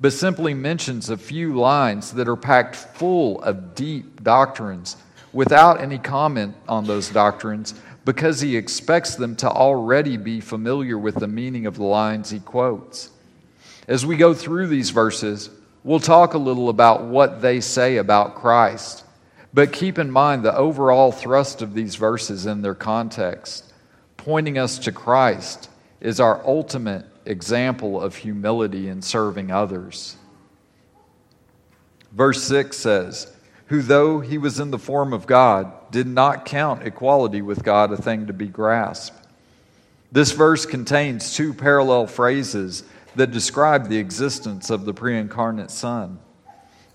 but 0.00 0.12
simply 0.12 0.54
mentions 0.54 1.10
a 1.10 1.16
few 1.16 1.58
lines 1.58 2.12
that 2.12 2.28
are 2.28 2.36
packed 2.36 2.74
full 2.74 3.42
of 3.42 3.74
deep 3.74 4.22
doctrines 4.22 4.96
without 5.32 5.80
any 5.80 5.98
comment 5.98 6.54
on 6.66 6.86
those 6.86 7.10
doctrines 7.10 7.74
because 8.06 8.40
he 8.40 8.56
expects 8.56 9.16
them 9.16 9.36
to 9.36 9.48
already 9.48 10.16
be 10.16 10.40
familiar 10.40 10.96
with 10.96 11.16
the 11.16 11.28
meaning 11.28 11.66
of 11.66 11.76
the 11.76 11.84
lines 11.84 12.30
he 12.30 12.40
quotes. 12.40 13.10
As 13.86 14.06
we 14.06 14.16
go 14.16 14.32
through 14.32 14.68
these 14.68 14.88
verses, 14.88 15.50
we'll 15.84 16.00
talk 16.00 16.32
a 16.32 16.38
little 16.38 16.70
about 16.70 17.04
what 17.04 17.42
they 17.42 17.60
say 17.60 17.98
about 17.98 18.34
Christ 18.34 19.04
but 19.52 19.72
keep 19.72 19.98
in 19.98 20.10
mind 20.10 20.42
the 20.42 20.56
overall 20.56 21.12
thrust 21.12 21.62
of 21.62 21.74
these 21.74 21.96
verses 21.96 22.46
in 22.46 22.62
their 22.62 22.74
context, 22.74 23.72
pointing 24.16 24.58
us 24.58 24.78
to 24.80 24.92
Christ, 24.92 25.70
is 26.00 26.20
our 26.20 26.44
ultimate 26.46 27.06
example 27.24 28.00
of 28.00 28.16
humility 28.16 28.88
in 28.88 29.02
serving 29.02 29.50
others. 29.50 30.16
Verse 32.12 32.42
6 32.44 32.76
says, 32.76 33.32
Who, 33.66 33.82
though 33.82 34.20
he 34.20 34.38
was 34.38 34.60
in 34.60 34.70
the 34.70 34.78
form 34.78 35.12
of 35.12 35.26
God, 35.26 35.72
did 35.90 36.06
not 36.06 36.44
count 36.44 36.86
equality 36.86 37.42
with 37.42 37.62
God 37.62 37.92
a 37.92 37.96
thing 37.96 38.26
to 38.26 38.32
be 38.32 38.46
grasped. 38.46 39.26
This 40.10 40.32
verse 40.32 40.64
contains 40.64 41.34
two 41.34 41.52
parallel 41.52 42.06
phrases 42.06 42.82
that 43.14 43.30
describe 43.30 43.88
the 43.88 43.98
existence 43.98 44.70
of 44.70 44.84
the 44.84 44.94
pre 44.94 45.18
incarnate 45.18 45.70
Son. 45.70 46.18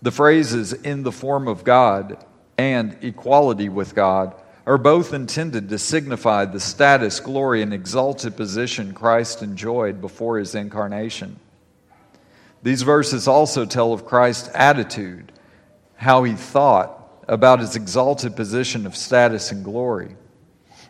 The 0.01 0.12
phrases 0.12 0.74
in 0.74 1.03
the 1.03 1.12
form 1.12 1.48
of 1.48 1.63
God 1.63 2.24
and 2.57 2.98
equality 3.01 3.69
with 3.69 3.95
God 3.95 4.36
are 4.65 4.77
both 4.77 5.13
intended 5.13 5.69
to 5.69 5.77
signify 5.77 6.45
the 6.45 6.60
status, 6.60 7.19
glory, 7.19 7.62
and 7.62 7.74
exalted 7.74 8.38
position 8.38 8.93
Christ 8.93 9.43
enjoyed 9.43 10.00
before 10.00 10.38
his 10.39 10.55
incarnation. 10.55 11.38
These 12.62 12.83
verses 12.83 13.27
also 13.27 13.65
tell 13.65 13.91
of 13.91 14.05
Christ's 14.05 14.50
attitude, 14.53 15.33
how 15.95 16.24
he 16.24 16.33
thought 16.33 17.24
about 17.27 17.60
his 17.60 17.75
exalted 17.75 18.36
position 18.36 18.86
of 18.86 18.95
status 18.95 19.51
and 19.51 19.63
glory. 19.63 20.15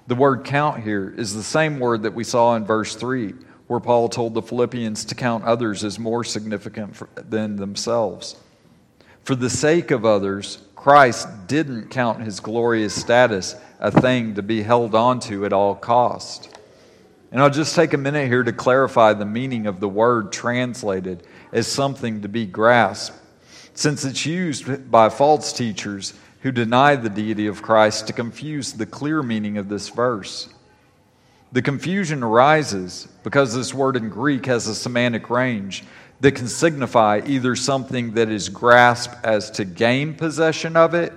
The 0.05 0.15
word 0.15 0.43
count 0.43 0.83
here 0.83 1.13
is 1.15 1.33
the 1.33 1.43
same 1.43 1.79
word 1.79 2.03
that 2.03 2.13
we 2.13 2.23
saw 2.23 2.55
in 2.55 2.65
verse 2.65 2.95
3, 2.95 3.33
where 3.67 3.79
Paul 3.79 4.09
told 4.09 4.33
the 4.33 4.41
Philippians 4.41 5.05
to 5.05 5.15
count 5.15 5.45
others 5.45 5.83
as 5.83 5.97
more 5.97 6.23
significant 6.23 6.95
than 7.29 7.55
themselves. 7.55 8.35
For 9.23 9.35
the 9.35 9.49
sake 9.49 9.91
of 9.91 10.05
others, 10.05 10.59
Christ 10.83 11.47
didn't 11.47 11.91
count 11.91 12.23
his 12.23 12.41
glorious 12.41 12.93
status 12.93 13.55
a 13.79 13.89
thing 13.89 14.35
to 14.35 14.43
be 14.43 14.61
held 14.61 14.93
onto 14.93 15.45
at 15.45 15.53
all 15.53 15.75
cost. 15.75 16.59
And 17.31 17.41
I'll 17.41 17.49
just 17.49 17.73
take 17.73 17.93
a 17.93 17.97
minute 17.97 18.27
here 18.27 18.43
to 18.43 18.51
clarify 18.51 19.13
the 19.13 19.25
meaning 19.25 19.65
of 19.65 19.79
the 19.79 19.87
word 19.87 20.33
translated 20.33 21.25
as 21.53 21.67
something 21.67 22.23
to 22.23 22.27
be 22.27 22.45
grasped, 22.45 23.17
since 23.73 24.03
it's 24.03 24.25
used 24.25 24.91
by 24.91 25.07
false 25.07 25.53
teachers 25.53 26.15
who 26.41 26.51
deny 26.51 26.97
the 26.97 27.09
deity 27.09 27.47
of 27.47 27.61
Christ 27.61 28.07
to 28.07 28.13
confuse 28.13 28.73
the 28.73 28.85
clear 28.85 29.23
meaning 29.23 29.57
of 29.57 29.69
this 29.69 29.87
verse. 29.87 30.49
The 31.53 31.61
confusion 31.61 32.23
arises 32.23 33.07
because 33.23 33.55
this 33.55 33.73
word 33.73 33.95
in 33.95 34.09
Greek 34.09 34.47
has 34.47 34.67
a 34.67 34.75
semantic 34.75 35.29
range 35.29 35.85
that 36.23 36.35
can 36.35 36.47
signify 36.47 37.19
either 37.25 37.53
something 37.53 38.13
that 38.13 38.29
is 38.29 38.47
grasped 38.47 39.13
as 39.25 39.51
to 39.51 39.65
gain 39.65 40.13
possession 40.13 40.77
of 40.77 40.93
it, 40.93 41.11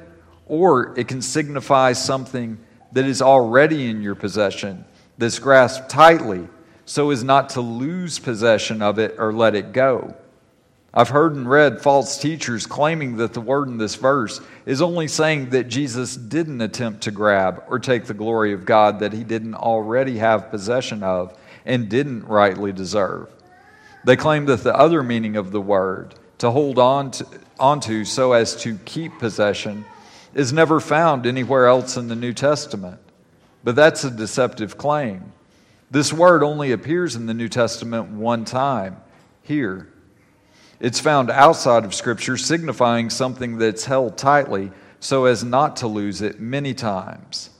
or 0.46 0.98
it 0.98 1.06
can 1.06 1.22
signify 1.22 1.92
something 1.92 2.58
that 2.90 3.04
is 3.04 3.23
already 3.23 3.88
in 3.88 4.02
your 4.02 4.16
possession, 4.16 4.84
that's 5.16 5.38
grasped 5.38 5.88
tightly 5.88 6.49
so 6.86 7.10
as 7.10 7.23
not 7.23 7.50
to 7.50 7.60
lose 7.60 8.19
possession 8.19 8.82
of 8.82 8.99
it 8.99 9.14
or 9.16 9.32
let 9.32 9.54
it 9.54 9.73
go. 9.73 10.12
I've 10.92 11.10
heard 11.10 11.36
and 11.36 11.49
read 11.49 11.80
false 11.80 12.19
teachers 12.19 12.66
claiming 12.66 13.19
that 13.19 13.32
the 13.32 13.40
word 13.40 13.69
in 13.69 13.78
this 13.78 13.95
verse 13.95 14.40
is 14.64 14.82
only 14.82 15.06
saying 15.06 15.50
that 15.50 15.69
Jesus 15.69 16.16
didn't 16.16 16.62
attempt 16.62 17.02
to 17.02 17.12
grab 17.12 17.62
or 17.69 17.78
take 17.78 18.06
the 18.06 18.14
glory 18.14 18.52
of 18.52 18.64
God 18.64 18.99
that 18.99 19.12
he 19.12 19.23
didn't 19.23 19.54
already 19.54 20.19
have 20.19 20.50
possession 20.50 21.04
of 21.04 21.38
and 21.64 21.88
didn't 21.88 22.25
rightly 22.25 22.73
deserve. 22.73 23.35
They 24.06 24.14
claim 24.14 24.45
that 24.47 24.62
the 24.62 24.75
other 24.75 25.02
meaning 25.02 25.34
of 25.34 25.50
the 25.50 25.60
word, 25.60 26.14
to 26.38 26.52
hold 26.52 26.78
on 26.78 27.10
to, 27.10 27.26
onto 27.58 28.04
so 28.04 28.34
as 28.34 28.54
to 28.62 28.78
keep 28.84 29.19
possession, 29.19 29.84
is 30.32 30.52
never 30.52 30.78
found 30.78 31.26
anywhere 31.26 31.66
else 31.66 31.97
in 31.97 32.06
the 32.06 32.14
New 32.14 32.32
Testament. 32.32 33.00
But 33.64 33.75
that's 33.75 34.04
a 34.04 34.10
deceptive 34.12 34.78
claim. 34.78 35.32
This 35.90 36.12
word 36.12 36.45
only 36.45 36.71
appears 36.71 37.16
in 37.16 37.26
the 37.26 37.34
New 37.34 37.49
Testament 37.49 38.10
one 38.10 38.45
time, 38.45 38.99
here. 39.42 39.88
It's 40.78 41.00
found 41.00 41.28
outside 41.28 41.84
of 41.84 41.92
Scripture, 41.92 42.36
signifying 42.36 43.10
something 43.10 43.58
that's 43.58 43.86
held 43.86 44.16
tightly 44.16 44.71
so 45.00 45.25
as 45.25 45.42
not 45.42 45.78
to 45.78 45.88
lose 45.88 46.23
it 46.23 46.38
many 46.38 46.75
times. 46.75 47.50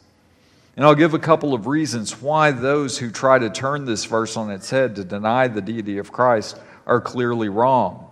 And 0.77 0.85
I'll 0.85 0.95
give 0.95 1.15
a 1.15 1.19
couple 1.19 1.55
of 1.55 1.67
reasons 1.67 2.21
why 2.21 2.51
those 2.51 2.99
who 2.99 3.11
try 3.11 3.39
to 3.39 3.49
turn 3.49 3.87
this 3.87 4.05
verse 4.05 4.37
on 4.37 4.51
its 4.51 4.69
head 4.69 4.97
to 4.97 5.05
deny 5.05 5.49
the 5.49 5.63
deity 5.63 5.97
of 5.97 6.13
Christ 6.13 6.61
are 6.87 7.01
clearly 7.01 7.49
wrong. 7.49 8.11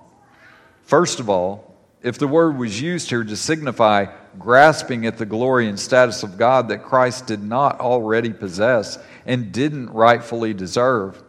First 0.82 1.20
of 1.20 1.28
all, 1.28 1.76
if 2.02 2.18
the 2.18 2.28
word 2.28 2.56
was 2.56 2.80
used 2.80 3.10
here 3.10 3.24
to 3.24 3.36
signify 3.36 4.06
grasping 4.38 5.06
at 5.06 5.18
the 5.18 5.26
glory 5.26 5.68
and 5.68 5.78
status 5.78 6.22
of 6.22 6.38
God 6.38 6.68
that 6.68 6.82
Christ 6.82 7.26
did 7.26 7.42
not 7.42 7.80
already 7.80 8.32
possess 8.32 8.98
and 9.26 9.52
didn't 9.52 9.90
rightfully 9.90 10.54
deserve, 10.54 11.22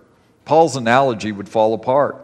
Paul's 0.45 0.76
analogy 0.76 1.32
would 1.32 1.50
fall 1.50 1.74
apart. 1.74 2.21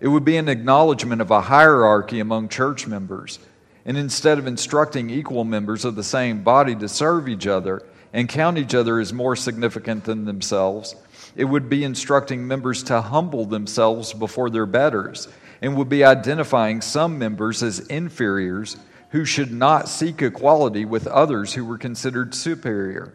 It 0.00 0.08
would 0.08 0.24
be 0.24 0.36
an 0.36 0.48
acknowledgement 0.48 1.20
of 1.20 1.30
a 1.30 1.42
hierarchy 1.42 2.20
among 2.20 2.48
church 2.48 2.86
members. 2.86 3.38
And 3.84 3.96
instead 3.96 4.38
of 4.38 4.46
instructing 4.46 5.10
equal 5.10 5.44
members 5.44 5.84
of 5.84 5.94
the 5.94 6.04
same 6.04 6.42
body 6.42 6.74
to 6.76 6.88
serve 6.88 7.28
each 7.28 7.46
other, 7.46 7.82
and 8.16 8.30
count 8.30 8.56
each 8.56 8.74
other 8.74 8.98
as 8.98 9.12
more 9.12 9.36
significant 9.36 10.04
than 10.04 10.24
themselves. 10.24 10.96
It 11.36 11.44
would 11.44 11.68
be 11.68 11.84
instructing 11.84 12.48
members 12.48 12.82
to 12.84 13.02
humble 13.02 13.44
themselves 13.44 14.14
before 14.14 14.48
their 14.48 14.64
betters 14.64 15.28
and 15.60 15.76
would 15.76 15.90
be 15.90 16.02
identifying 16.02 16.80
some 16.80 17.18
members 17.18 17.62
as 17.62 17.80
inferiors 17.80 18.78
who 19.10 19.26
should 19.26 19.52
not 19.52 19.90
seek 19.90 20.22
equality 20.22 20.86
with 20.86 21.06
others 21.06 21.52
who 21.52 21.66
were 21.66 21.76
considered 21.76 22.34
superior. 22.34 23.12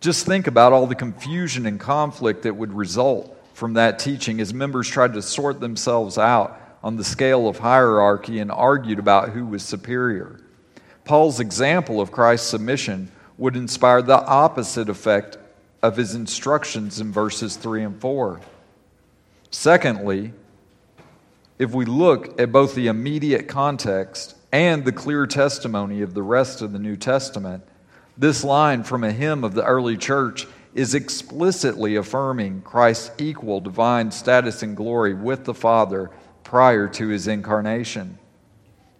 Just 0.00 0.24
think 0.24 0.46
about 0.46 0.72
all 0.72 0.86
the 0.86 0.94
confusion 0.94 1.66
and 1.66 1.78
conflict 1.78 2.44
that 2.44 2.56
would 2.56 2.72
result 2.72 3.36
from 3.52 3.74
that 3.74 3.98
teaching 3.98 4.40
as 4.40 4.54
members 4.54 4.88
tried 4.88 5.12
to 5.12 5.20
sort 5.20 5.60
themselves 5.60 6.16
out 6.16 6.58
on 6.82 6.96
the 6.96 7.04
scale 7.04 7.46
of 7.46 7.58
hierarchy 7.58 8.38
and 8.38 8.50
argued 8.50 8.98
about 8.98 9.28
who 9.30 9.44
was 9.44 9.62
superior. 9.62 10.40
Paul's 11.04 11.40
example 11.40 12.00
of 12.00 12.10
Christ's 12.10 12.48
submission 12.48 13.12
would 13.38 13.56
inspire 13.56 14.02
the 14.02 14.22
opposite 14.26 14.88
effect 14.88 15.38
of 15.80 15.96
his 15.96 16.14
instructions 16.14 17.00
in 17.00 17.12
verses 17.12 17.56
3 17.56 17.84
and 17.84 18.00
4. 18.00 18.40
Secondly, 19.50 20.32
if 21.58 21.72
we 21.72 21.84
look 21.84 22.40
at 22.40 22.52
both 22.52 22.74
the 22.74 22.88
immediate 22.88 23.48
context 23.48 24.36
and 24.52 24.84
the 24.84 24.92
clear 24.92 25.26
testimony 25.26 26.02
of 26.02 26.14
the 26.14 26.22
rest 26.22 26.60
of 26.62 26.72
the 26.72 26.78
New 26.78 26.96
Testament, 26.96 27.62
this 28.16 28.42
line 28.42 28.82
from 28.82 29.04
a 29.04 29.12
hymn 29.12 29.44
of 29.44 29.54
the 29.54 29.64
early 29.64 29.96
church 29.96 30.46
is 30.74 30.94
explicitly 30.94 31.96
affirming 31.96 32.62
Christ's 32.62 33.10
equal 33.18 33.60
divine 33.60 34.10
status 34.10 34.62
and 34.62 34.76
glory 34.76 35.14
with 35.14 35.44
the 35.44 35.54
Father 35.54 36.10
prior 36.44 36.88
to 36.88 37.08
his 37.08 37.28
incarnation. 37.28 38.18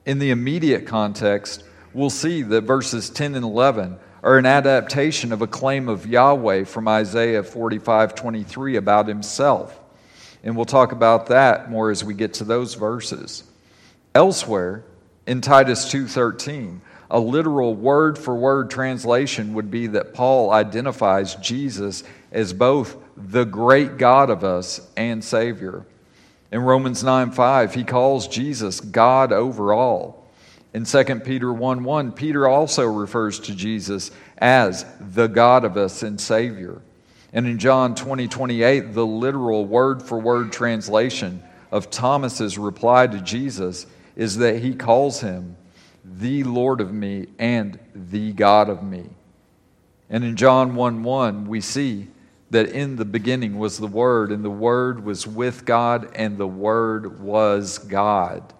In 0.06 0.18
the 0.18 0.30
immediate 0.30 0.86
context, 0.86 1.64
we'll 1.92 2.10
see 2.10 2.42
that 2.42 2.62
verses 2.62 3.10
10 3.10 3.34
and 3.34 3.44
11 3.44 3.98
or 4.22 4.38
an 4.38 4.46
adaptation 4.46 5.32
of 5.32 5.42
a 5.42 5.46
claim 5.46 5.88
of 5.88 6.06
Yahweh 6.06 6.64
from 6.64 6.88
Isaiah 6.88 7.42
45 7.42 8.14
23 8.14 8.76
about 8.76 9.06
himself. 9.06 9.78
And 10.42 10.56
we'll 10.56 10.64
talk 10.64 10.92
about 10.92 11.26
that 11.26 11.70
more 11.70 11.90
as 11.90 12.04
we 12.04 12.14
get 12.14 12.34
to 12.34 12.44
those 12.44 12.74
verses. 12.74 13.44
Elsewhere, 14.14 14.84
in 15.26 15.40
Titus 15.40 15.90
2:13, 15.90 16.80
a 17.10 17.20
literal 17.20 17.74
word 17.74 18.18
for 18.18 18.34
word 18.34 18.70
translation 18.70 19.54
would 19.54 19.70
be 19.70 19.86
that 19.88 20.14
Paul 20.14 20.50
identifies 20.50 21.34
Jesus 21.36 22.04
as 22.32 22.52
both 22.52 22.96
the 23.16 23.44
great 23.44 23.96
God 23.96 24.30
of 24.30 24.44
us 24.44 24.80
and 24.96 25.22
Savior. 25.24 25.84
In 26.50 26.62
Romans 26.62 27.02
9 27.04 27.30
5, 27.30 27.74
he 27.74 27.84
calls 27.84 28.28
Jesus 28.28 28.80
God 28.80 29.32
over 29.32 29.72
all. 29.72 30.17
In 30.78 30.84
2 30.84 31.04
Peter 31.24 31.52
1 31.52 31.82
1, 31.82 32.12
Peter 32.12 32.46
also 32.46 32.86
refers 32.86 33.40
to 33.40 33.52
Jesus 33.52 34.12
as 34.38 34.86
the 35.00 35.26
God 35.26 35.64
of 35.64 35.76
us 35.76 36.04
and 36.04 36.20
Savior. 36.20 36.80
And 37.32 37.48
in 37.48 37.58
John 37.58 37.96
20 37.96 38.28
28, 38.28 38.94
the 38.94 39.04
literal 39.04 39.66
word 39.66 40.04
for 40.04 40.20
word 40.20 40.52
translation 40.52 41.42
of 41.72 41.90
Thomas's 41.90 42.58
reply 42.58 43.08
to 43.08 43.20
Jesus 43.20 43.86
is 44.14 44.36
that 44.36 44.62
he 44.62 44.72
calls 44.72 45.20
him 45.20 45.56
the 46.04 46.44
Lord 46.44 46.80
of 46.80 46.92
me 46.92 47.26
and 47.40 47.76
the 47.92 48.30
God 48.32 48.68
of 48.68 48.84
me. 48.84 49.06
And 50.08 50.22
in 50.22 50.36
John 50.36 50.76
1 50.76 51.02
1, 51.02 51.48
we 51.48 51.60
see 51.60 52.06
that 52.50 52.68
in 52.68 52.94
the 52.94 53.04
beginning 53.04 53.58
was 53.58 53.78
the 53.78 53.88
Word, 53.88 54.30
and 54.30 54.44
the 54.44 54.48
Word 54.48 55.04
was 55.04 55.26
with 55.26 55.64
God, 55.64 56.12
and 56.14 56.38
the 56.38 56.46
Word 56.46 57.20
was 57.20 57.78
God. 57.78 58.54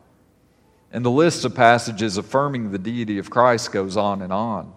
And 0.93 1.05
the 1.05 1.11
list 1.11 1.45
of 1.45 1.55
passages 1.55 2.17
affirming 2.17 2.71
the 2.71 2.79
deity 2.79 3.19
of 3.19 3.31
Christ 3.31 3.73
goes 3.73 3.97
on 3.97 4.23
and 4.23 4.33
on. 4.33 4.73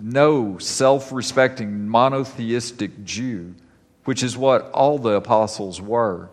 No 0.00 0.58
self 0.58 1.12
respecting 1.12 1.88
monotheistic 1.88 3.04
Jew, 3.04 3.54
which 4.04 4.22
is 4.22 4.36
what 4.36 4.70
all 4.70 4.98
the 4.98 5.10
apostles 5.10 5.80
were, 5.80 6.30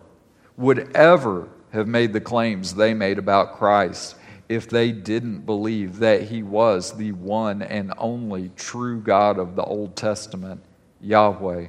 would 0.56 0.96
ever 0.96 1.48
have 1.72 1.86
made 1.86 2.12
the 2.12 2.20
claims 2.20 2.74
they 2.74 2.94
made 2.94 3.18
about 3.18 3.58
Christ 3.58 4.16
if 4.48 4.70
they 4.70 4.92
didn't 4.92 5.40
believe 5.40 5.98
that 5.98 6.22
he 6.22 6.42
was 6.42 6.96
the 6.96 7.12
one 7.12 7.60
and 7.60 7.92
only 7.98 8.50
true 8.56 9.00
God 9.00 9.38
of 9.38 9.54
the 9.54 9.62
Old 9.62 9.94
Testament, 9.94 10.62
Yahweh. 11.02 11.66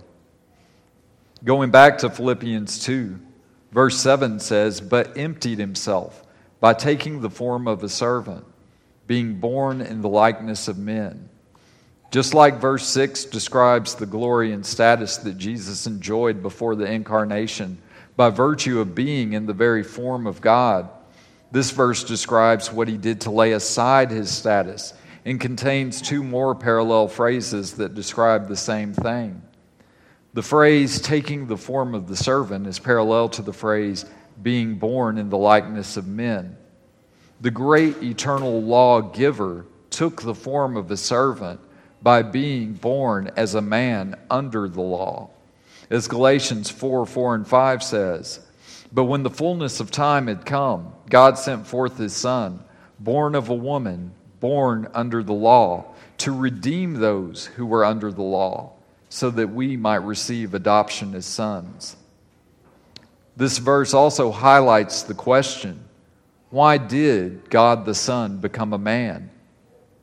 Going 1.43 1.71
back 1.71 1.97
to 1.99 2.09
Philippians 2.09 2.83
2, 2.85 3.19
verse 3.71 3.99
7 3.99 4.39
says, 4.39 4.79
But 4.79 5.17
emptied 5.17 5.59
himself 5.59 6.25
by 6.59 6.73
taking 6.73 7.21
the 7.21 7.29
form 7.29 7.67
of 7.67 7.83
a 7.83 7.89
servant, 7.89 8.45
being 9.07 9.39
born 9.39 9.81
in 9.81 10.01
the 10.01 10.09
likeness 10.09 10.67
of 10.67 10.77
men. 10.77 11.29
Just 12.11 12.33
like 12.33 12.59
verse 12.59 12.87
6 12.87 13.25
describes 13.25 13.95
the 13.95 14.05
glory 14.05 14.51
and 14.51 14.65
status 14.65 15.17
that 15.17 15.37
Jesus 15.37 15.85
enjoyed 15.85 16.41
before 16.41 16.75
the 16.75 16.91
incarnation 16.91 17.81
by 18.15 18.29
virtue 18.29 18.79
of 18.79 18.95
being 18.95 19.33
in 19.33 19.45
the 19.45 19.53
very 19.53 19.83
form 19.83 20.27
of 20.27 20.41
God 20.41 20.89
this 21.51 21.71
verse 21.71 22.03
describes 22.03 22.71
what 22.71 22.87
he 22.87 22.97
did 22.97 23.21
to 23.21 23.31
lay 23.31 23.53
aside 23.53 24.11
his 24.11 24.29
status 24.29 24.93
and 25.25 25.39
contains 25.39 26.01
two 26.01 26.23
more 26.23 26.53
parallel 26.53 27.07
phrases 27.07 27.73
that 27.73 27.95
describe 27.95 28.47
the 28.47 28.55
same 28.55 28.93
thing. 28.93 29.41
The 30.33 30.43
phrase 30.43 31.01
taking 31.01 31.47
the 31.47 31.57
form 31.57 31.95
of 31.95 32.07
the 32.07 32.15
servant 32.15 32.67
is 32.67 32.77
parallel 32.77 33.29
to 33.29 33.41
the 33.41 33.53
phrase 33.53 34.05
being 34.41 34.75
born 34.75 35.17
in 35.17 35.29
the 35.29 35.37
likeness 35.37 35.97
of 35.97 36.07
men. 36.07 36.57
The 37.41 37.51
great 37.51 38.01
eternal 38.03 38.61
lawgiver 38.61 39.65
took 39.89 40.21
the 40.21 40.35
form 40.35 40.77
of 40.77 40.91
a 40.91 40.97
servant 40.97 41.59
by 42.01 42.21
being 42.21 42.73
born 42.73 43.31
as 43.35 43.55
a 43.55 43.61
man 43.61 44.15
under 44.29 44.67
the 44.67 44.81
law. 44.81 45.29
As 45.89 46.07
Galatians 46.07 46.69
4 46.69 47.05
4 47.05 47.35
and 47.35 47.47
5 47.47 47.83
says, 47.83 48.39
but 48.91 49.03
when 49.03 49.23
the 49.23 49.29
fullness 49.29 49.79
of 49.79 49.91
time 49.91 50.27
had 50.27 50.45
come, 50.45 50.93
God 51.09 51.37
sent 51.37 51.67
forth 51.67 51.97
his 51.97 52.15
Son, 52.15 52.63
born 52.99 53.35
of 53.35 53.49
a 53.49 53.55
woman, 53.55 54.11
born 54.39 54.87
under 54.93 55.21
the 55.21 55.33
law, 55.33 55.85
to 56.19 56.35
redeem 56.35 56.95
those 56.95 57.45
who 57.45 57.65
were 57.65 57.85
under 57.85 58.11
the 58.11 58.23
law, 58.23 58.73
so 59.09 59.29
that 59.31 59.49
we 59.49 59.77
might 59.77 60.03
receive 60.03 60.53
adoption 60.53 61.13
as 61.13 61.25
sons. 61.25 61.95
This 63.39 63.57
verse 63.57 63.93
also 63.93 64.33
highlights 64.33 65.03
the 65.03 65.13
question 65.13 65.85
why 66.49 66.77
did 66.77 67.49
God 67.49 67.85
the 67.85 67.95
Son 67.95 68.37
become 68.37 68.73
a 68.73 68.77
man? 68.77 69.29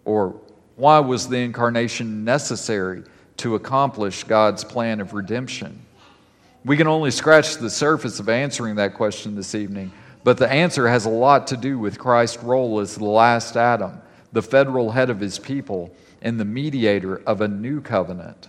Or 0.07 0.41
why 0.77 1.01
was 1.01 1.29
the 1.29 1.37
incarnation 1.37 2.25
necessary 2.25 3.03
to 3.39 3.55
accomplish 3.55 4.25
God's 4.25 4.65
plan 4.65 5.01
of 5.01 5.13
redemption? 5.13 5.85
We 6.65 6.79
can 6.79 6.87
only 6.87 7.11
scratch 7.11 7.57
the 7.57 7.69
surface 7.69 8.21
of 8.21 8.31
answering 8.31 8.77
that 8.77 8.95
question 8.95 9.35
this 9.35 9.55
evening, 9.55 9.93
but 10.25 10.39
the 10.39 10.51
answer 10.51 10.89
has 10.89 11.05
a 11.05 11.11
lot 11.11 11.47
to 11.49 11.59
do 11.59 11.79
with 11.79 11.99
Christ's 11.99 12.43
role 12.43 12.81
as 12.81 12.95
the 12.95 13.05
last 13.05 13.55
Adam, 13.55 14.01
the 14.33 14.41
federal 14.41 14.93
head 14.93 15.11
of 15.11 15.21
his 15.21 15.39
people, 15.39 15.95
and 16.23 16.41
the 16.41 16.47
mediator 16.47 17.21
of 17.27 17.43
a 17.43 17.49
new 17.49 17.83
covenant. 17.83 18.49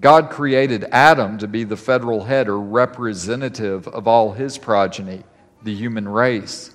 God 0.00 0.30
created 0.30 0.84
Adam 0.90 1.38
to 1.38 1.48
be 1.48 1.64
the 1.64 1.76
federal 1.76 2.24
head 2.24 2.48
or 2.48 2.58
representative 2.58 3.86
of 3.88 4.08
all 4.08 4.32
his 4.32 4.58
progeny, 4.58 5.22
the 5.62 5.74
human 5.74 6.08
race. 6.08 6.70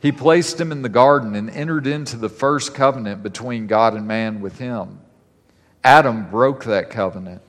He 0.00 0.12
placed 0.12 0.60
him 0.60 0.72
in 0.72 0.82
the 0.82 0.88
garden 0.88 1.34
and 1.34 1.50
entered 1.50 1.86
into 1.86 2.16
the 2.16 2.28
first 2.28 2.74
covenant 2.74 3.22
between 3.22 3.66
God 3.66 3.94
and 3.94 4.06
man 4.06 4.40
with 4.40 4.58
him. 4.58 5.00
Adam 5.84 6.30
broke 6.30 6.64
that 6.64 6.90
covenant. 6.90 7.42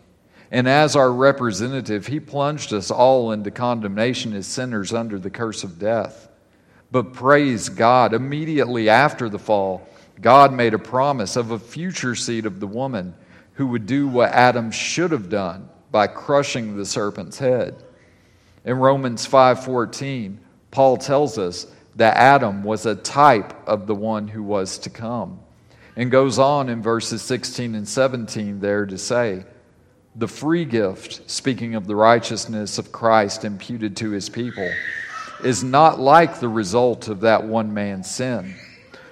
And 0.51 0.67
as 0.67 0.95
our 0.95 1.11
representative, 1.11 2.07
he 2.07 2.19
plunged 2.19 2.73
us 2.73 2.89
all 2.89 3.31
into 3.31 3.51
condemnation 3.51 4.33
as 4.33 4.47
sinners 4.47 4.93
under 4.93 5.19
the 5.19 5.29
curse 5.29 5.63
of 5.63 5.77
death. 5.77 6.27
But 6.91 7.13
praise 7.13 7.69
God, 7.69 8.13
immediately 8.15 8.89
after 8.89 9.29
the 9.29 9.37
fall, 9.37 9.87
God 10.19 10.51
made 10.51 10.73
a 10.73 10.79
promise 10.79 11.35
of 11.35 11.51
a 11.51 11.59
future 11.59 12.15
seed 12.15 12.47
of 12.47 12.59
the 12.59 12.67
woman 12.67 13.13
who 13.59 13.67
would 13.67 13.85
do 13.85 14.07
what 14.07 14.31
Adam 14.31 14.71
should 14.71 15.11
have 15.11 15.27
done 15.27 15.67
by 15.91 16.07
crushing 16.07 16.77
the 16.77 16.85
serpent's 16.85 17.39
head. 17.39 17.75
In 18.63 18.77
Romans 18.77 19.27
5:14, 19.27 20.39
Paul 20.71 20.95
tells 20.95 21.37
us 21.37 21.67
that 21.97 22.15
Adam 22.15 22.63
was 22.63 22.85
a 22.85 22.95
type 22.95 23.53
of 23.67 23.85
the 23.85 23.93
one 23.93 24.29
who 24.29 24.43
was 24.43 24.77
to 24.77 24.89
come. 24.89 25.39
And 25.97 26.09
goes 26.09 26.39
on 26.39 26.69
in 26.69 26.81
verses 26.81 27.21
16 27.21 27.75
and 27.75 27.85
17 27.85 28.61
there 28.61 28.85
to 28.85 28.97
say, 28.97 29.43
the 30.15 30.29
free 30.29 30.63
gift, 30.63 31.29
speaking 31.29 31.75
of 31.75 31.85
the 31.85 31.97
righteousness 31.97 32.77
of 32.77 32.93
Christ 32.93 33.43
imputed 33.43 33.97
to 33.97 34.11
his 34.11 34.29
people, 34.29 34.71
is 35.43 35.65
not 35.65 35.99
like 35.99 36.39
the 36.39 36.47
result 36.47 37.09
of 37.09 37.19
that 37.19 37.43
one 37.43 37.73
man's 37.73 38.09
sin. 38.09 38.55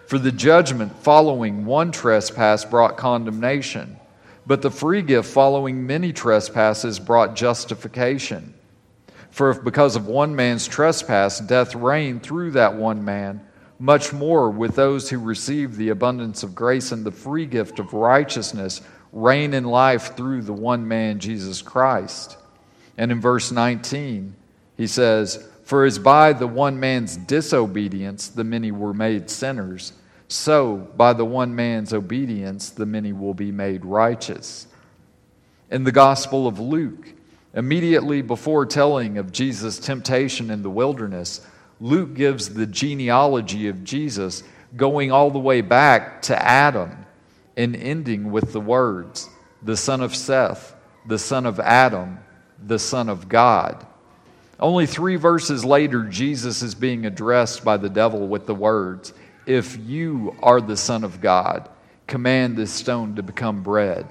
For 0.06 0.18
the 0.18 0.32
judgment 0.32 0.96
following 1.04 1.66
one 1.66 1.92
trespass 1.92 2.64
brought 2.64 2.96
condemnation, 2.96 3.98
but 4.48 4.62
the 4.62 4.72
free 4.72 5.02
gift 5.02 5.30
following 5.30 5.86
many 5.86 6.14
trespasses 6.14 7.00
brought 7.00 7.36
justification. 7.36 8.54
For 9.30 9.50
if 9.50 9.62
because 9.64 9.98
of 9.98 10.08
one 10.08 10.36
man's 10.36 10.66
trespass 10.66 11.40
death 11.40 11.76
reigned 11.76 12.24
through 12.24 12.52
that 12.52 12.74
one 12.74 13.04
man, 13.04 13.46
much 13.78 14.14
more 14.14 14.50
with 14.50 14.76
those 14.76 15.10
who 15.10 15.20
receive 15.20 15.76
the 15.76 15.90
abundance 15.90 16.44
of 16.44 16.56
grace 16.56 16.94
and 16.94 17.06
the 17.06 17.12
free 17.12 17.46
gift 17.46 17.78
of 17.78 17.94
righteousness 17.94 18.82
reign 19.12 19.54
in 19.54 19.66
life 19.66 20.16
through 20.16 20.42
the 20.42 20.54
one 20.54 20.88
man, 20.88 21.20
Jesus 21.20 21.62
Christ. 21.62 22.38
And 22.98 23.12
in 23.12 23.20
verse 23.20 23.52
19, 23.52 24.34
he 24.78 24.88
says, 24.88 25.48
For 25.66 25.84
as 25.84 26.00
by 26.00 26.34
the 26.34 26.48
one 26.48 26.80
man's 26.80 27.18
disobedience 27.18 28.30
the 28.30 28.44
many 28.44 28.72
were 28.72 28.94
made 28.94 29.30
sinners, 29.30 29.94
so 30.28 30.76
by 30.98 31.14
the 31.14 31.26
one 31.26 31.56
man's 31.56 31.94
obedience 31.94 32.70
the 32.70 32.86
many 32.86 33.14
will 33.14 33.34
be 33.34 33.52
made 33.52 33.86
righteous. 33.86 34.68
In 35.70 35.84
the 35.84 35.92
Gospel 35.92 36.48
of 36.48 36.60
Luke, 36.60 37.14
immediately 37.54 38.22
before 38.22 38.66
telling 38.66 39.18
of 39.18 39.32
Jesus' 39.32 39.80
temptation 39.80 40.50
in 40.52 40.64
the 40.64 40.70
wilderness, 40.70 41.46
Luke 41.80 42.14
gives 42.14 42.50
the 42.50 42.66
genealogy 42.66 43.68
of 43.68 43.84
Jesus 43.84 44.44
going 44.76 45.12
all 45.12 45.32
the 45.32 45.40
way 45.40 45.62
back 45.62 46.22
to 46.24 46.42
Adam 46.42 47.06
and 47.56 47.76
ending 47.76 48.32
with 48.32 48.54
the 48.54 48.62
words, 48.62 49.30
the 49.64 49.78
son 49.78 50.02
of 50.02 50.16
Seth, 50.16 50.76
the 51.06 51.20
son 51.20 51.46
of 51.46 51.60
Adam, 51.60 52.20
the 52.66 52.80
son 52.80 53.10
of 53.10 53.30
God. 53.30 53.86
Only 54.60 54.86
three 54.86 55.16
verses 55.16 55.64
later, 55.64 56.04
Jesus 56.04 56.62
is 56.62 56.76
being 56.76 57.06
addressed 57.06 57.64
by 57.64 57.78
the 57.78 57.90
devil 57.90 58.28
with 58.28 58.46
the 58.48 58.56
words, 58.56 59.14
If 59.48 59.78
you 59.88 60.36
are 60.44 60.60
the 60.60 60.76
Son 60.76 61.06
of 61.06 61.22
God, 61.22 61.70
command 62.06 62.58
this 62.58 62.74
stone 62.74 63.16
to 63.16 63.24
become 63.24 63.64
bread. 63.64 64.06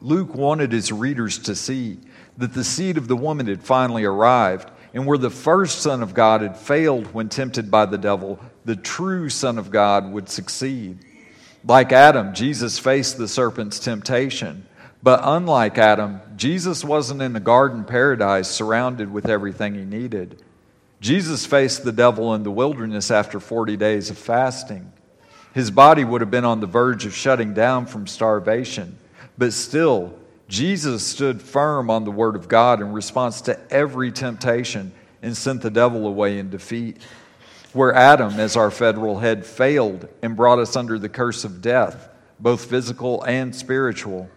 Luke 0.00 0.34
wanted 0.34 0.72
his 0.72 0.90
readers 0.90 1.38
to 1.40 1.54
see 1.54 1.98
that 2.38 2.54
the 2.54 2.64
seed 2.64 2.96
of 2.96 3.08
the 3.08 3.16
woman 3.16 3.46
had 3.46 3.62
finally 3.62 4.04
arrived, 4.04 4.70
and 4.94 5.06
where 5.06 5.18
the 5.18 5.28
first 5.28 5.82
Son 5.82 6.02
of 6.02 6.14
God 6.14 6.40
had 6.40 6.56
failed 6.56 7.12
when 7.12 7.28
tempted 7.28 7.70
by 7.70 7.84
the 7.84 7.98
devil, 7.98 8.40
the 8.64 8.74
true 8.74 9.28
Son 9.28 9.58
of 9.58 9.70
God 9.70 10.10
would 10.10 10.30
succeed. 10.30 10.98
Like 11.62 11.92
Adam, 11.92 12.32
Jesus 12.32 12.78
faced 12.78 13.18
the 13.18 13.28
serpent's 13.28 13.78
temptation. 13.78 14.66
But 15.02 15.20
unlike 15.22 15.76
Adam, 15.76 16.20
Jesus 16.36 16.82
wasn't 16.84 17.20
in 17.20 17.36
a 17.36 17.40
garden 17.40 17.84
paradise 17.84 18.48
surrounded 18.48 19.12
with 19.12 19.28
everything 19.28 19.74
he 19.74 19.84
needed. 19.84 20.42
Jesus 21.02 21.44
faced 21.44 21.84
the 21.84 21.92
devil 21.92 22.32
in 22.34 22.44
the 22.44 22.50
wilderness 22.50 23.10
after 23.10 23.40
40 23.40 23.76
days 23.76 24.08
of 24.08 24.16
fasting. 24.16 24.90
His 25.52 25.70
body 25.70 26.04
would 26.04 26.22
have 26.22 26.30
been 26.30 26.44
on 26.44 26.60
the 26.60 26.66
verge 26.66 27.04
of 27.04 27.14
shutting 27.14 27.52
down 27.52 27.84
from 27.84 28.06
starvation, 28.06 28.96
but 29.36 29.52
still, 29.52 30.14
Jesus 30.48 31.04
stood 31.04 31.42
firm 31.42 31.90
on 31.90 32.04
the 32.04 32.10
word 32.10 32.36
of 32.36 32.48
God 32.48 32.80
in 32.80 32.92
response 32.92 33.40
to 33.42 33.58
every 33.70 34.12
temptation 34.12 34.92
and 35.22 35.36
sent 35.36 35.60
the 35.60 35.70
devil 35.70 36.06
away 36.06 36.38
in 36.38 36.48
defeat 36.48 36.98
where 37.72 37.94
Adam, 37.94 38.38
as 38.38 38.56
our 38.56 38.70
federal 38.70 39.18
head, 39.18 39.44
failed 39.44 40.08
and 40.22 40.36
brought 40.36 40.58
us 40.58 40.76
under 40.76 40.98
the 40.98 41.08
curse 41.08 41.44
of 41.44 41.62
death, 41.62 42.08
both 42.38 42.66
physical 42.66 43.22
and 43.24 43.54
spiritual. 43.54 44.28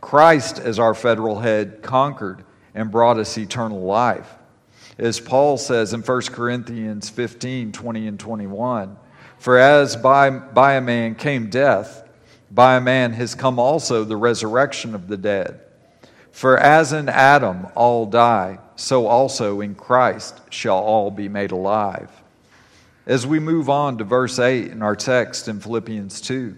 Christ, 0.00 0.58
as 0.58 0.78
our 0.78 0.94
federal 0.94 1.40
head, 1.40 1.80
conquered 1.82 2.44
and 2.74 2.90
brought 2.90 3.18
us 3.18 3.38
eternal 3.38 3.82
life. 3.82 4.28
As 4.98 5.20
Paul 5.20 5.56
says 5.56 5.94
in 5.94 6.02
1 6.02 6.20
Corinthians 6.22 7.08
15 7.08 7.72
20 7.72 8.06
and 8.06 8.20
21, 8.20 8.96
For 9.38 9.58
as 9.58 9.96
by, 9.96 10.30
by 10.30 10.74
a 10.74 10.80
man 10.80 11.14
came 11.14 11.48
death, 11.48 12.08
by 12.50 12.76
a 12.76 12.80
man 12.80 13.12
has 13.12 13.34
come 13.34 13.58
also 13.58 14.04
the 14.04 14.16
resurrection 14.16 14.94
of 14.94 15.08
the 15.08 15.16
dead. 15.16 15.60
For 16.30 16.58
as 16.58 16.92
in 16.92 17.08
Adam 17.08 17.66
all 17.74 18.06
die, 18.06 18.58
so 18.76 19.06
also 19.06 19.60
in 19.60 19.74
Christ 19.74 20.40
shall 20.50 20.78
all 20.78 21.10
be 21.10 21.28
made 21.28 21.52
alive. 21.52 22.10
As 23.06 23.26
we 23.26 23.38
move 23.40 23.68
on 23.68 23.98
to 23.98 24.04
verse 24.04 24.38
8 24.38 24.70
in 24.70 24.82
our 24.82 24.96
text 24.96 25.48
in 25.48 25.60
Philippians 25.60 26.20
2, 26.20 26.56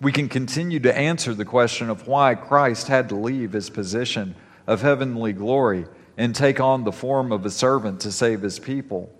we 0.00 0.12
can 0.12 0.28
continue 0.28 0.78
to 0.80 0.96
answer 0.96 1.32
the 1.34 1.44
question 1.44 1.88
of 1.88 2.06
why 2.06 2.34
Christ 2.34 2.88
had 2.88 3.08
to 3.08 3.16
leave 3.16 3.52
his 3.52 3.70
position 3.70 4.34
of 4.66 4.82
heavenly 4.82 5.32
glory 5.32 5.86
and 6.16 6.34
take 6.34 6.60
on 6.60 6.84
the 6.84 6.92
form 6.92 7.32
of 7.32 7.44
a 7.44 7.50
servant 7.50 8.00
to 8.00 8.12
save 8.12 8.42
his 8.42 8.58
people. 8.58 9.10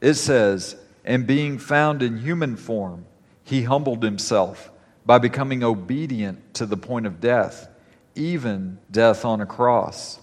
It 0.00 0.14
says, 0.14 0.76
And 1.04 1.26
being 1.26 1.58
found 1.58 2.02
in 2.02 2.18
human 2.18 2.56
form, 2.56 3.06
he 3.44 3.62
humbled 3.64 4.02
himself 4.02 4.70
by 5.04 5.18
becoming 5.18 5.64
obedient 5.64 6.54
to 6.54 6.66
the 6.66 6.76
point 6.76 7.06
of 7.06 7.20
death, 7.20 7.68
even 8.14 8.78
death 8.90 9.24
on 9.24 9.40
a 9.40 9.46
cross. 9.46 10.20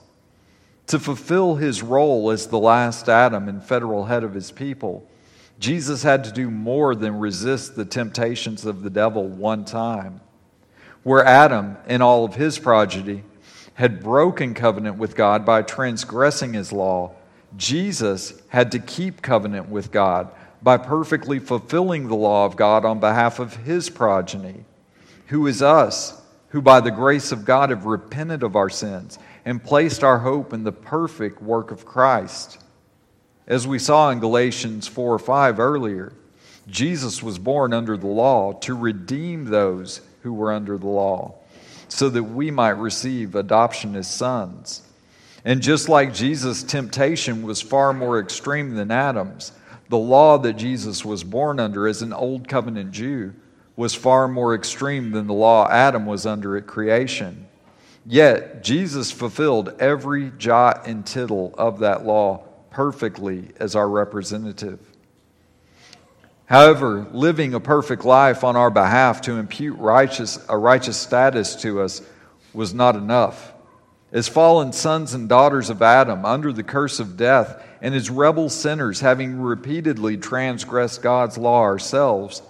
To 0.87 0.99
fulfill 0.99 1.55
his 1.55 1.81
role 1.81 2.29
as 2.29 2.47
the 2.47 2.59
last 2.59 3.09
Adam 3.09 3.49
and 3.49 3.63
federal 3.63 4.05
head 4.05 4.23
of 4.23 4.35
his 4.35 4.51
people, 4.51 5.09
Jesus 5.57 6.03
had 6.03 6.23
to 6.25 6.31
do 6.31 6.51
more 6.51 6.93
than 6.93 7.19
resist 7.19 7.75
the 7.75 7.85
temptations 7.85 8.65
of 8.65 8.83
the 8.83 8.89
devil 8.89 9.27
one 9.27 9.65
time. 9.65 10.21
Where 11.03 11.25
Adam 11.25 11.77
and 11.87 12.03
all 12.03 12.25
of 12.25 12.35
his 12.35 12.59
progeny 12.59 13.23
had 13.75 14.01
broken 14.01 14.53
covenant 14.53 14.97
with 14.97 15.15
God 15.15 15.45
by 15.45 15.61
transgressing 15.61 16.53
his 16.53 16.71
law, 16.71 17.13
Jesus 17.55 18.41
had 18.47 18.71
to 18.71 18.79
keep 18.79 19.21
covenant 19.21 19.69
with 19.69 19.91
God 19.91 20.31
by 20.63 20.77
perfectly 20.77 21.39
fulfilling 21.39 22.07
the 22.07 22.15
law 22.15 22.45
of 22.45 22.55
God 22.55 22.85
on 22.85 22.99
behalf 22.99 23.37
of 23.37 23.55
his 23.57 23.89
progeny, 23.89 24.63
who 25.27 25.45
is 25.45 25.61
us, 25.61 26.19
who 26.49 26.61
by 26.61 26.79
the 26.79 26.91
grace 26.91 27.31
of 27.33 27.45
God 27.45 27.69
have 27.69 27.85
repented 27.85 28.43
of 28.43 28.55
our 28.55 28.69
sins 28.69 29.19
and 29.43 29.63
placed 29.63 30.03
our 30.03 30.19
hope 30.19 30.53
in 30.53 30.63
the 30.63 30.71
perfect 30.71 31.41
work 31.41 31.69
of 31.69 31.85
Christ. 31.85 32.57
As 33.45 33.67
we 33.67 33.77
saw 33.77 34.09
in 34.09 34.19
Galatians 34.19 34.87
4 34.87 35.13
or 35.13 35.19
5 35.19 35.59
earlier, 35.59 36.13
Jesus 36.67 37.21
was 37.21 37.37
born 37.37 37.73
under 37.73 37.97
the 37.97 38.07
law 38.07 38.53
to 38.53 38.73
redeem 38.73 39.45
those 39.45 40.01
who 40.23 40.33
were 40.33 40.51
under 40.51 40.77
the 40.77 40.87
law 40.87 41.35
so 41.87 42.09
that 42.09 42.23
we 42.23 42.51
might 42.51 42.69
receive 42.71 43.35
adoption 43.35 43.95
as 43.95 44.09
sons. 44.09 44.81
And 45.43 45.61
just 45.61 45.89
like 45.89 46.13
Jesus' 46.13 46.63
temptation 46.63 47.43
was 47.43 47.61
far 47.61 47.93
more 47.93 48.19
extreme 48.19 48.75
than 48.75 48.91
Adam's, 48.91 49.51
the 49.89 49.97
law 49.97 50.37
that 50.39 50.53
Jesus 50.53 51.05
was 51.05 51.23
born 51.23 51.59
under 51.59 51.87
as 51.87 52.01
an 52.01 52.13
old 52.13 52.47
covenant 52.47 52.91
Jew 52.91 53.33
was 53.75 53.93
far 53.93 54.27
more 54.27 54.55
extreme 54.55 55.11
than 55.11 55.27
the 55.27 55.33
law 55.33 55.69
Adam 55.69 56.05
was 56.05 56.25
under 56.25 56.57
at 56.57 56.65
creation. 56.65 57.47
Yet, 58.05 58.63
Jesus 58.63 59.11
fulfilled 59.11 59.75
every 59.79 60.31
jot 60.37 60.87
and 60.87 61.05
tittle 61.05 61.53
of 61.57 61.79
that 61.79 62.05
law 62.05 62.43
perfectly 62.69 63.49
as 63.59 63.75
our 63.75 63.89
representative. 63.89 64.79
However, 66.45 67.07
living 67.11 67.53
a 67.53 67.59
perfect 67.59 68.05
life 68.05 68.43
on 68.43 68.55
our 68.55 68.69
behalf 68.69 69.21
to 69.21 69.37
impute 69.37 69.79
righteous, 69.79 70.37
a 70.47 70.57
righteous 70.57 70.97
status 70.97 71.55
to 71.57 71.81
us 71.81 72.01
was 72.53 72.73
not 72.73 72.95
enough. 72.95 73.53
As 74.11 74.27
fallen 74.27 74.71
sons 74.71 75.13
and 75.13 75.27
daughters 75.27 75.69
of 75.69 75.81
Adam, 75.81 76.23
under 76.23 76.53
the 76.53 76.63
curse 76.63 76.99
of 76.99 77.17
death, 77.17 77.61
and 77.81 77.95
as 77.95 78.09
rebel 78.09 78.49
sinners, 78.49 78.99
having 78.99 79.41
repeatedly 79.41 80.17
transgressed 80.17 81.01
God's 81.01 81.37
law 81.37 81.61
ourselves, 81.61 82.41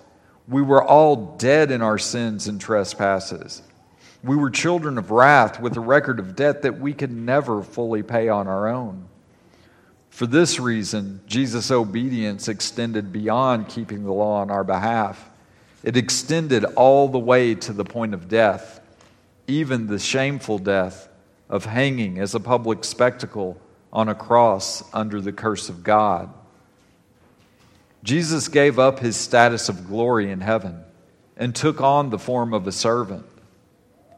we 0.47 0.61
were 0.61 0.83
all 0.83 1.37
dead 1.37 1.71
in 1.71 1.81
our 1.81 1.97
sins 1.97 2.47
and 2.47 2.59
trespasses. 2.59 3.61
We 4.23 4.35
were 4.35 4.49
children 4.49 4.97
of 4.97 5.11
wrath 5.11 5.59
with 5.59 5.77
a 5.77 5.81
record 5.81 6.19
of 6.19 6.35
debt 6.35 6.63
that 6.63 6.79
we 6.79 6.93
could 6.93 7.11
never 7.11 7.63
fully 7.63 8.03
pay 8.03 8.27
on 8.27 8.47
our 8.47 8.67
own. 8.67 9.07
For 10.15 10.25
this 10.25 10.61
reason, 10.61 11.19
Jesus' 11.27 11.69
obedience 11.71 12.47
extended 12.47 13.11
beyond 13.11 13.67
keeping 13.67 14.05
the 14.05 14.13
law 14.13 14.39
on 14.39 14.49
our 14.49 14.63
behalf. 14.63 15.29
It 15.83 15.97
extended 15.97 16.63
all 16.63 17.09
the 17.09 17.19
way 17.19 17.53
to 17.55 17.73
the 17.73 17.83
point 17.83 18.13
of 18.13 18.29
death, 18.29 18.79
even 19.45 19.87
the 19.87 19.99
shameful 19.99 20.57
death 20.57 21.09
of 21.49 21.65
hanging 21.65 22.17
as 22.17 22.33
a 22.33 22.39
public 22.39 22.85
spectacle 22.85 23.59
on 23.91 24.07
a 24.07 24.15
cross 24.15 24.85
under 24.93 25.19
the 25.19 25.33
curse 25.33 25.67
of 25.67 25.83
God. 25.83 26.33
Jesus 28.01 28.47
gave 28.47 28.79
up 28.79 28.99
his 28.99 29.17
status 29.17 29.67
of 29.67 29.85
glory 29.85 30.31
in 30.31 30.39
heaven 30.39 30.81
and 31.35 31.53
took 31.53 31.81
on 31.81 32.09
the 32.09 32.17
form 32.17 32.53
of 32.53 32.65
a 32.65 32.71
servant. 32.71 33.25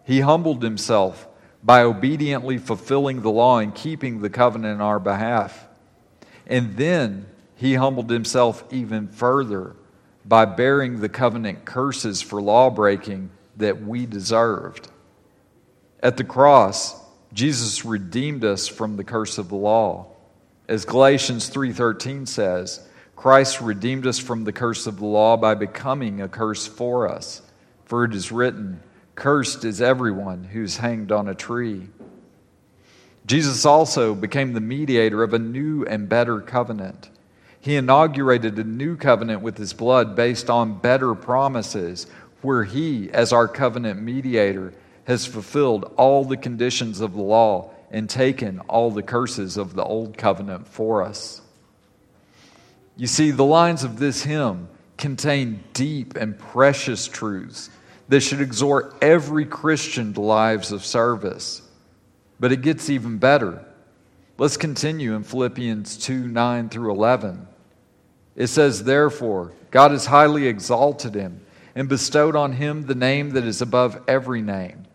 He 0.06 0.20
humbled 0.20 0.62
himself 0.62 1.28
by 1.64 1.82
obediently 1.82 2.60
fulfilling 2.60 3.24
the 3.24 3.32
law 3.32 3.58
and 3.58 3.74
keeping 3.74 4.22
the 4.22 4.30
covenant 4.30 4.80
on 4.80 4.88
our 4.88 5.00
behalf. 5.00 5.67
And 6.48 6.78
then 6.78 7.28
he 7.56 7.76
humbled 7.76 8.10
himself 8.10 8.64
even 8.72 9.10
further 9.10 9.76
by 10.26 10.46
bearing 10.46 11.00
the 11.00 11.10
covenant 11.10 11.66
curses 11.66 12.22
for 12.22 12.42
lawbreaking 12.42 13.30
that 13.58 13.82
we 13.82 14.06
deserved. 14.06 14.90
At 16.02 16.18
the 16.18 16.24
cross, 16.24 17.00
Jesus 17.34 17.84
redeemed 17.86 18.46
us 18.46 18.68
from 18.68 18.96
the 18.96 19.04
curse 19.04 19.38
of 19.38 19.50
the 19.50 19.56
law. 19.56 20.08
As 20.68 20.86
Galatians 20.86 21.50
3:13 21.50 22.28
says, 22.28 22.88
Christ 23.16 23.62
redeemed 23.62 24.06
us 24.06 24.20
from 24.20 24.44
the 24.44 24.54
curse 24.54 24.86
of 24.86 24.98
the 25.00 25.06
law 25.06 25.38
by 25.38 25.56
becoming 25.56 26.22
a 26.22 26.28
curse 26.28 26.68
for 26.68 27.10
us. 27.10 27.42
For 27.86 28.04
it 28.04 28.14
is 28.14 28.32
written, 28.32 28.82
cursed 29.16 29.66
is 29.66 29.82
everyone 29.82 30.44
who's 30.44 30.78
hanged 30.78 31.12
on 31.12 31.28
a 31.28 31.34
tree. 31.34 31.90
Jesus 33.28 33.66
also 33.66 34.16
became 34.16 34.54
the 34.54 34.62
mediator 34.62 35.22
of 35.22 35.34
a 35.34 35.40
new 35.40 35.86
and 35.86 36.08
better 36.08 36.40
covenant. 36.40 37.10
He 37.60 37.76
inaugurated 37.76 38.58
a 38.58 38.64
new 38.64 38.96
covenant 38.96 39.42
with 39.42 39.58
his 39.58 39.74
blood 39.74 40.16
based 40.16 40.50
on 40.50 40.80
better 40.80 41.14
promises, 41.14 42.08
where 42.42 42.64
he, 42.64 43.12
as 43.12 43.34
our 43.34 43.50
covenant 43.50 44.02
mediator, 44.02 44.74
has 45.04 45.26
fulfilled 45.26 45.92
all 45.98 46.24
the 46.24 46.38
conditions 46.38 47.02
of 47.02 47.14
the 47.14 47.22
law 47.22 47.70
and 47.92 48.10
taken 48.10 48.60
all 48.62 48.92
the 48.92 49.04
curses 49.04 49.58
of 49.58 49.74
the 49.74 49.84
old 49.84 50.18
covenant 50.18 50.66
for 50.66 51.04
us. 51.04 51.42
You 52.96 53.08
see, 53.08 53.32
the 53.32 53.44
lines 53.44 53.84
of 53.84 54.00
this 54.00 54.24
hymn 54.24 54.70
contain 54.98 55.64
deep 55.74 56.16
and 56.16 56.40
precious 56.40 57.08
truths 57.08 57.70
that 58.08 58.22
should 58.22 58.40
exhort 58.40 58.96
every 59.02 59.44
Christian 59.46 60.14
to 60.14 60.22
lives 60.22 60.72
of 60.72 60.86
service. 60.86 61.62
But 62.40 62.52
it 62.52 62.62
gets 62.62 62.90
even 62.90 63.18
better. 63.18 63.66
Let's 64.38 64.58
continue 64.58 65.16
in 65.16 65.24
Philippians 65.24 65.98
2 65.98 66.28
9 66.28 66.70
through 66.70 66.92
11. 66.92 67.48
It 68.36 68.48
says, 68.48 68.84
Therefore, 68.84 69.52
God 69.72 69.92
has 69.92 70.06
highly 70.06 70.48
exalted 70.48 71.16
him 71.16 71.42
and 71.74 71.90
bestowed 71.90 72.36
on 72.36 72.54
him 72.54 72.84
the 72.84 72.96
name 72.96 73.32
that 73.32 73.44
is 73.44 73.62
above 73.62 74.00
every 74.08 74.42
name, 74.42 74.86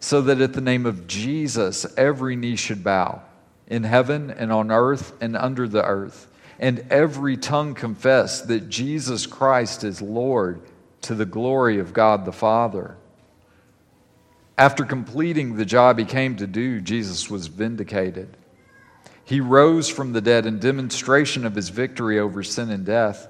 so 0.00 0.20
that 0.22 0.40
at 0.40 0.52
the 0.52 0.60
name 0.60 0.84
of 0.84 1.06
Jesus 1.06 1.86
every 1.96 2.36
knee 2.36 2.56
should 2.56 2.82
bow, 2.84 3.22
in 3.68 3.84
heaven 3.84 4.30
and 4.30 4.52
on 4.52 4.70
earth 4.70 5.12
and 5.20 5.36
under 5.36 5.68
the 5.68 5.84
earth, 5.84 6.26
and 6.58 6.84
every 6.90 7.36
tongue 7.36 7.74
confess 7.74 8.42
that 8.42 8.68
Jesus 8.68 9.26
Christ 9.26 9.84
is 9.84 10.02
Lord 10.02 10.60
to 11.02 11.14
the 11.14 11.24
glory 11.24 11.78
of 11.78 11.92
God 11.92 12.24
the 12.24 12.32
Father. 12.32 12.96
After 14.58 14.84
completing 14.84 15.54
the 15.54 15.64
job 15.64 16.00
he 16.00 16.04
came 16.04 16.34
to 16.36 16.46
do, 16.46 16.80
Jesus 16.80 17.30
was 17.30 17.46
vindicated. 17.46 18.36
He 19.24 19.40
rose 19.40 19.88
from 19.88 20.12
the 20.12 20.20
dead 20.20 20.46
in 20.46 20.58
demonstration 20.58 21.46
of 21.46 21.54
his 21.54 21.68
victory 21.68 22.18
over 22.18 22.42
sin 22.42 22.68
and 22.70 22.84
death. 22.84 23.28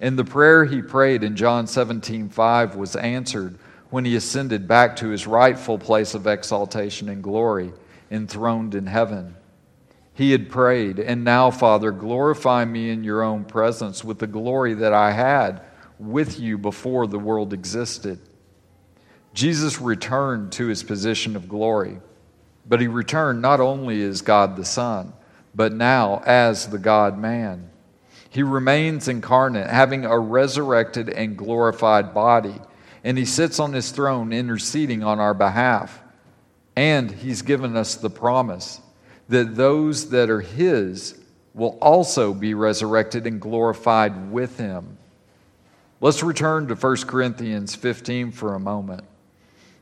And 0.00 0.18
the 0.18 0.24
prayer 0.24 0.64
he 0.64 0.82
prayed 0.82 1.22
in 1.22 1.36
John 1.36 1.68
17 1.68 2.28
5 2.28 2.74
was 2.74 2.96
answered 2.96 3.56
when 3.90 4.04
he 4.04 4.16
ascended 4.16 4.66
back 4.66 4.96
to 4.96 5.10
his 5.10 5.28
rightful 5.28 5.78
place 5.78 6.12
of 6.12 6.26
exaltation 6.26 7.08
and 7.08 7.22
glory, 7.22 7.72
enthroned 8.10 8.74
in 8.74 8.86
heaven. 8.86 9.36
He 10.12 10.32
had 10.32 10.50
prayed, 10.50 10.98
And 10.98 11.22
now, 11.22 11.52
Father, 11.52 11.92
glorify 11.92 12.64
me 12.64 12.90
in 12.90 13.04
your 13.04 13.22
own 13.22 13.44
presence 13.44 14.02
with 14.02 14.18
the 14.18 14.26
glory 14.26 14.74
that 14.74 14.92
I 14.92 15.12
had 15.12 15.62
with 16.00 16.40
you 16.40 16.58
before 16.58 17.06
the 17.06 17.18
world 17.20 17.52
existed. 17.52 18.18
Jesus 19.34 19.80
returned 19.80 20.52
to 20.52 20.68
his 20.68 20.84
position 20.84 21.34
of 21.34 21.48
glory, 21.48 21.98
but 22.66 22.80
he 22.80 22.86
returned 22.86 23.42
not 23.42 23.60
only 23.60 24.00
as 24.02 24.22
God 24.22 24.56
the 24.56 24.64
Son, 24.64 25.12
but 25.54 25.72
now 25.72 26.22
as 26.24 26.68
the 26.68 26.78
God 26.78 27.18
man. 27.18 27.68
He 28.30 28.44
remains 28.44 29.08
incarnate, 29.08 29.68
having 29.68 30.04
a 30.04 30.18
resurrected 30.18 31.08
and 31.08 31.36
glorified 31.36 32.14
body, 32.14 32.54
and 33.02 33.18
he 33.18 33.24
sits 33.24 33.58
on 33.58 33.72
his 33.72 33.90
throne 33.90 34.32
interceding 34.32 35.02
on 35.02 35.18
our 35.18 35.34
behalf. 35.34 36.00
And 36.76 37.10
he's 37.10 37.42
given 37.42 37.76
us 37.76 37.96
the 37.96 38.10
promise 38.10 38.80
that 39.28 39.56
those 39.56 40.10
that 40.10 40.30
are 40.30 40.40
his 40.40 41.20
will 41.54 41.78
also 41.80 42.34
be 42.34 42.54
resurrected 42.54 43.26
and 43.26 43.40
glorified 43.40 44.30
with 44.30 44.58
him. 44.58 44.98
Let's 46.00 46.22
return 46.22 46.68
to 46.68 46.74
1 46.74 46.96
Corinthians 47.06 47.74
15 47.74 48.32
for 48.32 48.54
a 48.54 48.60
moment. 48.60 49.04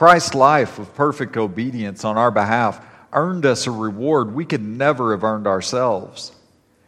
Christ's 0.00 0.34
life 0.34 0.78
of 0.78 0.94
perfect 0.94 1.36
obedience 1.36 2.06
on 2.06 2.16
our 2.16 2.30
behalf 2.30 2.82
earned 3.12 3.44
us 3.44 3.66
a 3.66 3.70
reward 3.70 4.34
we 4.34 4.46
could 4.46 4.62
never 4.62 5.10
have 5.10 5.24
earned 5.24 5.46
ourselves. 5.46 6.32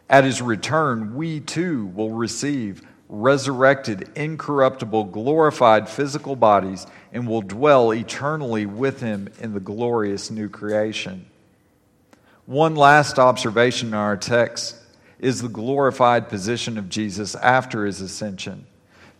At 0.08 0.24
his 0.24 0.40
return, 0.40 1.14
we 1.14 1.40
too 1.40 1.84
will 1.88 2.12
receive 2.12 2.80
resurrected, 3.10 4.08
incorruptible, 4.14 5.04
glorified 5.04 5.90
physical 5.90 6.36
bodies 6.36 6.86
and 7.12 7.28
will 7.28 7.42
dwell 7.42 7.92
eternally 7.92 8.64
with 8.64 9.02
him 9.02 9.28
in 9.40 9.52
the 9.52 9.60
glorious 9.60 10.30
new 10.30 10.48
creation. 10.48 11.26
One 12.46 12.74
last 12.74 13.18
observation 13.18 13.88
in 13.88 13.94
our 13.94 14.16
text 14.16 14.74
is 15.18 15.42
the 15.42 15.50
glorified 15.50 16.30
position 16.30 16.78
of 16.78 16.88
Jesus 16.88 17.34
after 17.34 17.84
his 17.84 18.00
ascension. 18.00 18.64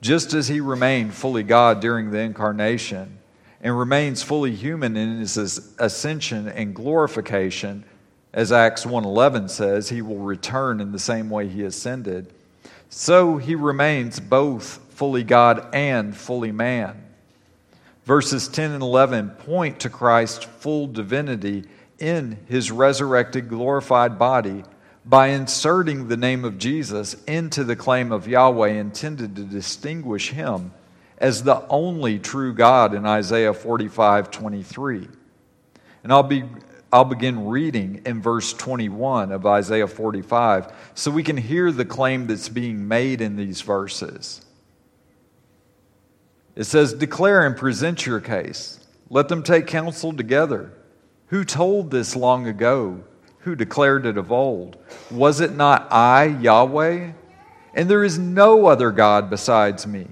Just 0.00 0.32
as 0.32 0.48
he 0.48 0.60
remained 0.62 1.12
fully 1.12 1.42
God 1.42 1.80
during 1.80 2.10
the 2.10 2.20
incarnation 2.20 3.18
and 3.62 3.78
remains 3.78 4.22
fully 4.22 4.54
human 4.54 4.96
in 4.96 5.18
his 5.18 5.36
ascension 5.78 6.48
and 6.48 6.74
glorification, 6.74 7.84
as 8.32 8.50
Acts 8.50 8.84
1:11 8.84 9.48
says, 9.48 9.88
he 9.88 10.02
will 10.02 10.18
return 10.18 10.80
in 10.80 10.90
the 10.90 10.98
same 10.98 11.30
way 11.30 11.48
he 11.48 11.62
ascended. 11.62 12.32
So 12.88 13.36
he 13.38 13.54
remains 13.54 14.18
both 14.20 14.80
fully 14.90 15.22
God 15.22 15.66
and 15.72 16.16
fully 16.16 16.52
man. 16.52 17.02
Verses 18.04 18.48
10 18.48 18.72
and 18.72 18.82
11 18.82 19.30
point 19.30 19.78
to 19.80 19.88
Christ's 19.88 20.44
full 20.44 20.88
divinity 20.88 21.64
in 22.00 22.38
his 22.48 22.72
resurrected 22.72 23.48
glorified 23.48 24.18
body 24.18 24.64
by 25.04 25.28
inserting 25.28 26.08
the 26.08 26.16
name 26.16 26.44
of 26.44 26.58
Jesus 26.58 27.14
into 27.24 27.62
the 27.62 27.76
claim 27.76 28.10
of 28.10 28.26
Yahweh 28.26 28.70
intended 28.70 29.36
to 29.36 29.44
distinguish 29.44 30.30
him 30.30 30.72
as 31.22 31.42
the 31.42 31.66
only 31.68 32.18
true 32.18 32.52
God 32.52 32.92
in 32.94 33.06
Isaiah 33.06 33.54
45 33.54 34.30
23. 34.30 35.08
And 36.02 36.12
I'll, 36.12 36.22
be, 36.22 36.44
I'll 36.92 37.04
begin 37.04 37.46
reading 37.46 38.02
in 38.04 38.20
verse 38.20 38.52
21 38.52 39.32
of 39.32 39.46
Isaiah 39.46 39.86
45 39.86 40.70
so 40.94 41.10
we 41.10 41.22
can 41.22 41.38
hear 41.38 41.72
the 41.72 41.86
claim 41.86 42.26
that's 42.26 42.50
being 42.50 42.86
made 42.86 43.22
in 43.22 43.36
these 43.36 43.62
verses. 43.62 44.44
It 46.54 46.64
says, 46.64 46.92
Declare 46.92 47.46
and 47.46 47.56
present 47.56 48.04
your 48.04 48.20
case. 48.20 48.80
Let 49.08 49.28
them 49.28 49.42
take 49.42 49.66
counsel 49.66 50.12
together. 50.12 50.72
Who 51.28 51.44
told 51.44 51.90
this 51.90 52.14
long 52.14 52.46
ago? 52.46 53.04
who 53.42 53.56
declared 53.56 54.06
it 54.06 54.16
of 54.16 54.30
old. 54.30 54.76
Was 55.10 55.40
it 55.40 55.54
not 55.54 55.92
I, 55.92 56.24
Yahweh? 56.24 57.12
And 57.74 57.88
there 57.88 58.04
is 58.04 58.18
no 58.18 58.66
other 58.66 58.90
God 58.90 59.30
besides 59.30 59.86
me, 59.86 60.06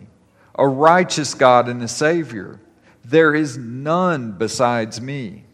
a 0.54 0.66
righteous 0.66 1.34
God 1.34 1.68
and 1.68 1.82
a 1.82 1.88
Savior. 1.88 2.60
There 3.04 3.34
is 3.34 3.56
none 3.56 4.32
besides 4.32 5.00
me. 5.00 5.44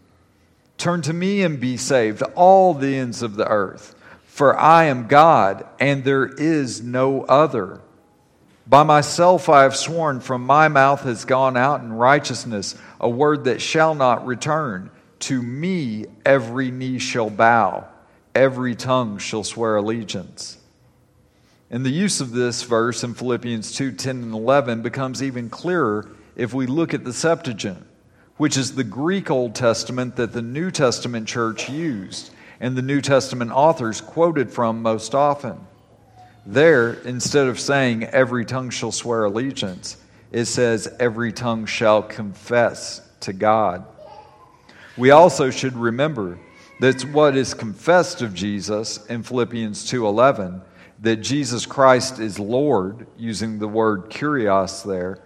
Turn 0.78 1.02
to 1.02 1.12
me 1.12 1.42
and 1.42 1.58
be 1.58 1.76
saved, 1.76 2.22
all 2.34 2.74
the 2.74 2.96
ends 2.96 3.22
of 3.22 3.36
the 3.36 3.48
earth. 3.48 3.94
For 4.26 4.58
I 4.58 4.84
am 4.84 5.06
God, 5.06 5.66
and 5.80 6.04
there 6.04 6.26
is 6.26 6.82
no 6.82 7.22
other. 7.22 7.80
By 8.66 8.82
myself 8.82 9.48
I 9.48 9.62
have 9.62 9.76
sworn, 9.76 10.20
from 10.20 10.44
my 10.44 10.68
mouth 10.68 11.02
has 11.02 11.24
gone 11.24 11.56
out 11.56 11.80
in 11.80 11.92
righteousness 11.92 12.74
a 13.00 13.08
word 13.08 13.44
that 13.44 13.62
shall 13.62 13.94
not 13.94 14.26
return. 14.26 14.90
To 15.20 15.40
me 15.40 16.06
every 16.24 16.70
knee 16.70 16.98
shall 16.98 17.30
bow, 17.30 17.86
every 18.34 18.74
tongue 18.74 19.18
shall 19.18 19.44
swear 19.44 19.76
allegiance. 19.76 20.58
And 21.70 21.84
the 21.84 21.90
use 21.90 22.20
of 22.20 22.30
this 22.32 22.62
verse 22.62 23.02
in 23.02 23.14
Philippians 23.14 23.74
2 23.74 23.92
10 23.92 24.22
and 24.22 24.34
11 24.34 24.82
becomes 24.82 25.22
even 25.22 25.50
clearer 25.50 26.08
if 26.36 26.54
we 26.54 26.66
look 26.66 26.94
at 26.94 27.04
the 27.04 27.12
Septuagint, 27.12 27.84
which 28.36 28.56
is 28.56 28.74
the 28.74 28.84
Greek 28.84 29.30
Old 29.30 29.54
Testament 29.54 30.16
that 30.16 30.32
the 30.32 30.42
New 30.42 30.70
Testament 30.70 31.26
church 31.26 31.68
used 31.68 32.30
and 32.60 32.76
the 32.76 32.82
New 32.82 33.00
Testament 33.00 33.50
authors 33.50 34.00
quoted 34.00 34.50
from 34.50 34.80
most 34.80 35.14
often. 35.14 35.58
There, 36.46 36.94
instead 37.02 37.48
of 37.48 37.58
saying 37.58 38.04
every 38.04 38.44
tongue 38.44 38.70
shall 38.70 38.92
swear 38.92 39.24
allegiance, 39.24 39.96
it 40.30 40.44
says 40.44 40.88
every 41.00 41.32
tongue 41.32 41.66
shall 41.66 42.02
confess 42.02 43.00
to 43.20 43.32
God. 43.32 43.84
We 44.96 45.10
also 45.10 45.50
should 45.50 45.76
remember 45.76 46.38
that 46.80 47.02
what 47.12 47.36
is 47.36 47.54
confessed 47.54 48.22
of 48.22 48.34
Jesus 48.34 49.04
in 49.06 49.22
Philippians 49.22 49.90
2:11 49.90 50.62
that 51.00 51.16
Jesus 51.16 51.66
Christ 51.66 52.18
is 52.18 52.38
Lord 52.38 53.06
using 53.16 53.58
the 53.58 53.68
word 53.68 54.10
kurios 54.10 54.84
there 54.84 55.18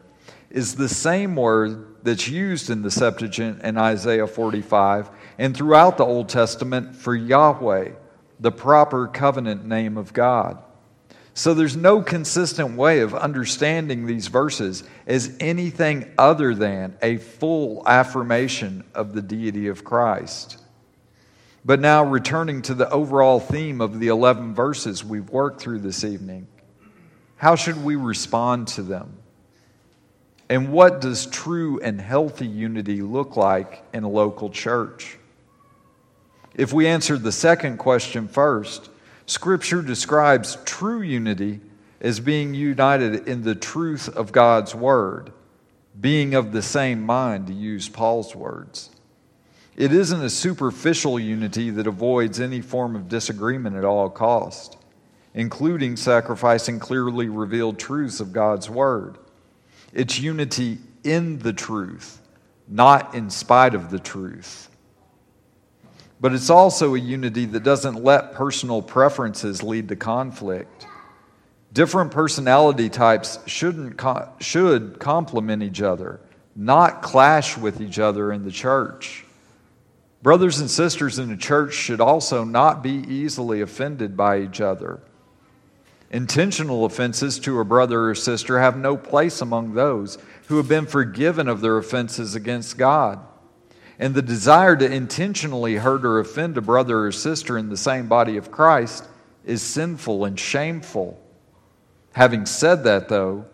is 0.50 0.74
the 0.74 0.88
same 0.88 1.36
word 1.36 1.96
that's 2.02 2.28
used 2.28 2.70
in 2.70 2.82
the 2.82 2.90
Septuagint 2.90 3.62
in 3.62 3.78
Isaiah 3.78 4.26
45 4.26 5.10
and 5.38 5.56
throughout 5.56 5.96
the 5.96 6.04
Old 6.04 6.28
Testament 6.28 6.96
for 6.96 7.14
Yahweh, 7.14 7.92
the 8.40 8.52
proper 8.52 9.06
covenant 9.06 9.64
name 9.64 9.96
of 9.96 10.12
God. 10.12 10.62
So 11.34 11.54
there's 11.54 11.76
no 11.76 12.02
consistent 12.02 12.76
way 12.76 13.00
of 13.00 13.14
understanding 13.14 14.06
these 14.06 14.26
verses 14.26 14.82
as 15.06 15.36
anything 15.38 16.10
other 16.18 16.54
than 16.54 16.96
a 17.00 17.18
full 17.18 17.86
affirmation 17.86 18.84
of 18.94 19.12
the 19.12 19.22
deity 19.22 19.68
of 19.68 19.84
Christ. 19.84 20.59
But 21.64 21.80
now, 21.80 22.04
returning 22.04 22.62
to 22.62 22.74
the 22.74 22.88
overall 22.90 23.38
theme 23.38 23.80
of 23.80 24.00
the 24.00 24.08
11 24.08 24.54
verses 24.54 25.04
we've 25.04 25.28
worked 25.28 25.60
through 25.60 25.80
this 25.80 26.04
evening, 26.04 26.46
how 27.36 27.54
should 27.54 27.84
we 27.84 27.96
respond 27.96 28.68
to 28.68 28.82
them? 28.82 29.12
And 30.48 30.72
what 30.72 31.00
does 31.00 31.26
true 31.26 31.78
and 31.80 32.00
healthy 32.00 32.46
unity 32.46 33.02
look 33.02 33.36
like 33.36 33.84
in 33.92 34.04
a 34.04 34.08
local 34.08 34.50
church? 34.50 35.18
If 36.54 36.72
we 36.72 36.86
answer 36.86 37.16
the 37.16 37.32
second 37.32 37.76
question 37.78 38.26
first, 38.26 38.90
Scripture 39.26 39.80
describes 39.80 40.58
true 40.64 41.02
unity 41.02 41.60
as 42.00 42.18
being 42.18 42.54
united 42.54 43.28
in 43.28 43.42
the 43.42 43.54
truth 43.54 44.08
of 44.08 44.32
God's 44.32 44.74
Word, 44.74 45.32
being 46.00 46.34
of 46.34 46.52
the 46.52 46.62
same 46.62 47.02
mind, 47.02 47.46
to 47.46 47.52
use 47.52 47.88
Paul's 47.88 48.34
words. 48.34 48.90
It 49.80 49.92
isn't 49.92 50.22
a 50.22 50.28
superficial 50.28 51.18
unity 51.18 51.70
that 51.70 51.86
avoids 51.86 52.38
any 52.38 52.60
form 52.60 52.94
of 52.94 53.08
disagreement 53.08 53.76
at 53.76 53.84
all 53.84 54.10
cost, 54.10 54.76
including 55.32 55.96
sacrificing 55.96 56.78
clearly 56.78 57.28
revealed 57.28 57.78
truths 57.78 58.20
of 58.20 58.32
God's 58.32 58.68
Word. 58.68 59.16
It's 59.94 60.18
unity 60.20 60.78
in 61.02 61.38
the 61.38 61.54
truth, 61.54 62.20
not 62.68 63.14
in 63.14 63.30
spite 63.30 63.74
of 63.74 63.90
the 63.90 63.98
truth 63.98 64.70
but 66.20 66.34
it's 66.34 66.50
also 66.50 66.94
a 66.94 66.98
unity 66.98 67.46
that 67.46 67.62
doesn't 67.62 68.04
let 68.04 68.34
personal 68.34 68.82
preferences 68.82 69.62
lead 69.62 69.88
to 69.88 69.96
conflict. 69.96 70.86
Different 71.72 72.10
personality 72.10 72.90
types 72.90 73.38
shouldn't 73.46 73.98
should 74.40 74.98
complement 74.98 75.62
each 75.62 75.80
other, 75.80 76.20
not 76.54 77.00
clash 77.00 77.56
with 77.56 77.80
each 77.80 77.98
other 77.98 78.32
in 78.32 78.44
the 78.44 78.50
church. 78.50 79.24
Brothers 80.22 80.60
and 80.60 80.70
sisters 80.70 81.18
in 81.18 81.30
the 81.30 81.36
church 81.36 81.72
should 81.72 82.00
also 82.00 82.44
not 82.44 82.82
be 82.82 83.04
easily 83.08 83.62
offended 83.62 84.16
by 84.16 84.40
each 84.40 84.60
other. 84.60 85.00
Intentional 86.10 86.84
offenses 86.84 87.38
to 87.40 87.60
a 87.60 87.64
brother 87.64 88.10
or 88.10 88.14
sister 88.14 88.58
have 88.60 88.76
no 88.76 88.96
place 88.96 89.40
among 89.40 89.74
those 89.74 90.18
who 90.48 90.56
have 90.58 90.68
been 90.68 90.86
forgiven 90.86 91.48
of 91.48 91.60
their 91.60 91.78
offenses 91.78 92.34
against 92.34 92.76
God. 92.76 93.20
And 93.98 94.14
the 94.14 94.22
desire 94.22 94.76
to 94.76 94.92
intentionally 94.92 95.76
hurt 95.76 96.04
or 96.04 96.18
offend 96.18 96.58
a 96.58 96.62
brother 96.62 97.06
or 97.06 97.12
sister 97.12 97.56
in 97.56 97.68
the 97.68 97.76
same 97.76 98.08
body 98.08 98.36
of 98.36 98.50
Christ 98.50 99.06
is 99.44 99.62
sinful 99.62 100.24
and 100.24 100.38
shameful. 100.38 101.18
Having 102.12 102.46
said 102.46 102.84
that, 102.84 103.08
though, 103.08 103.46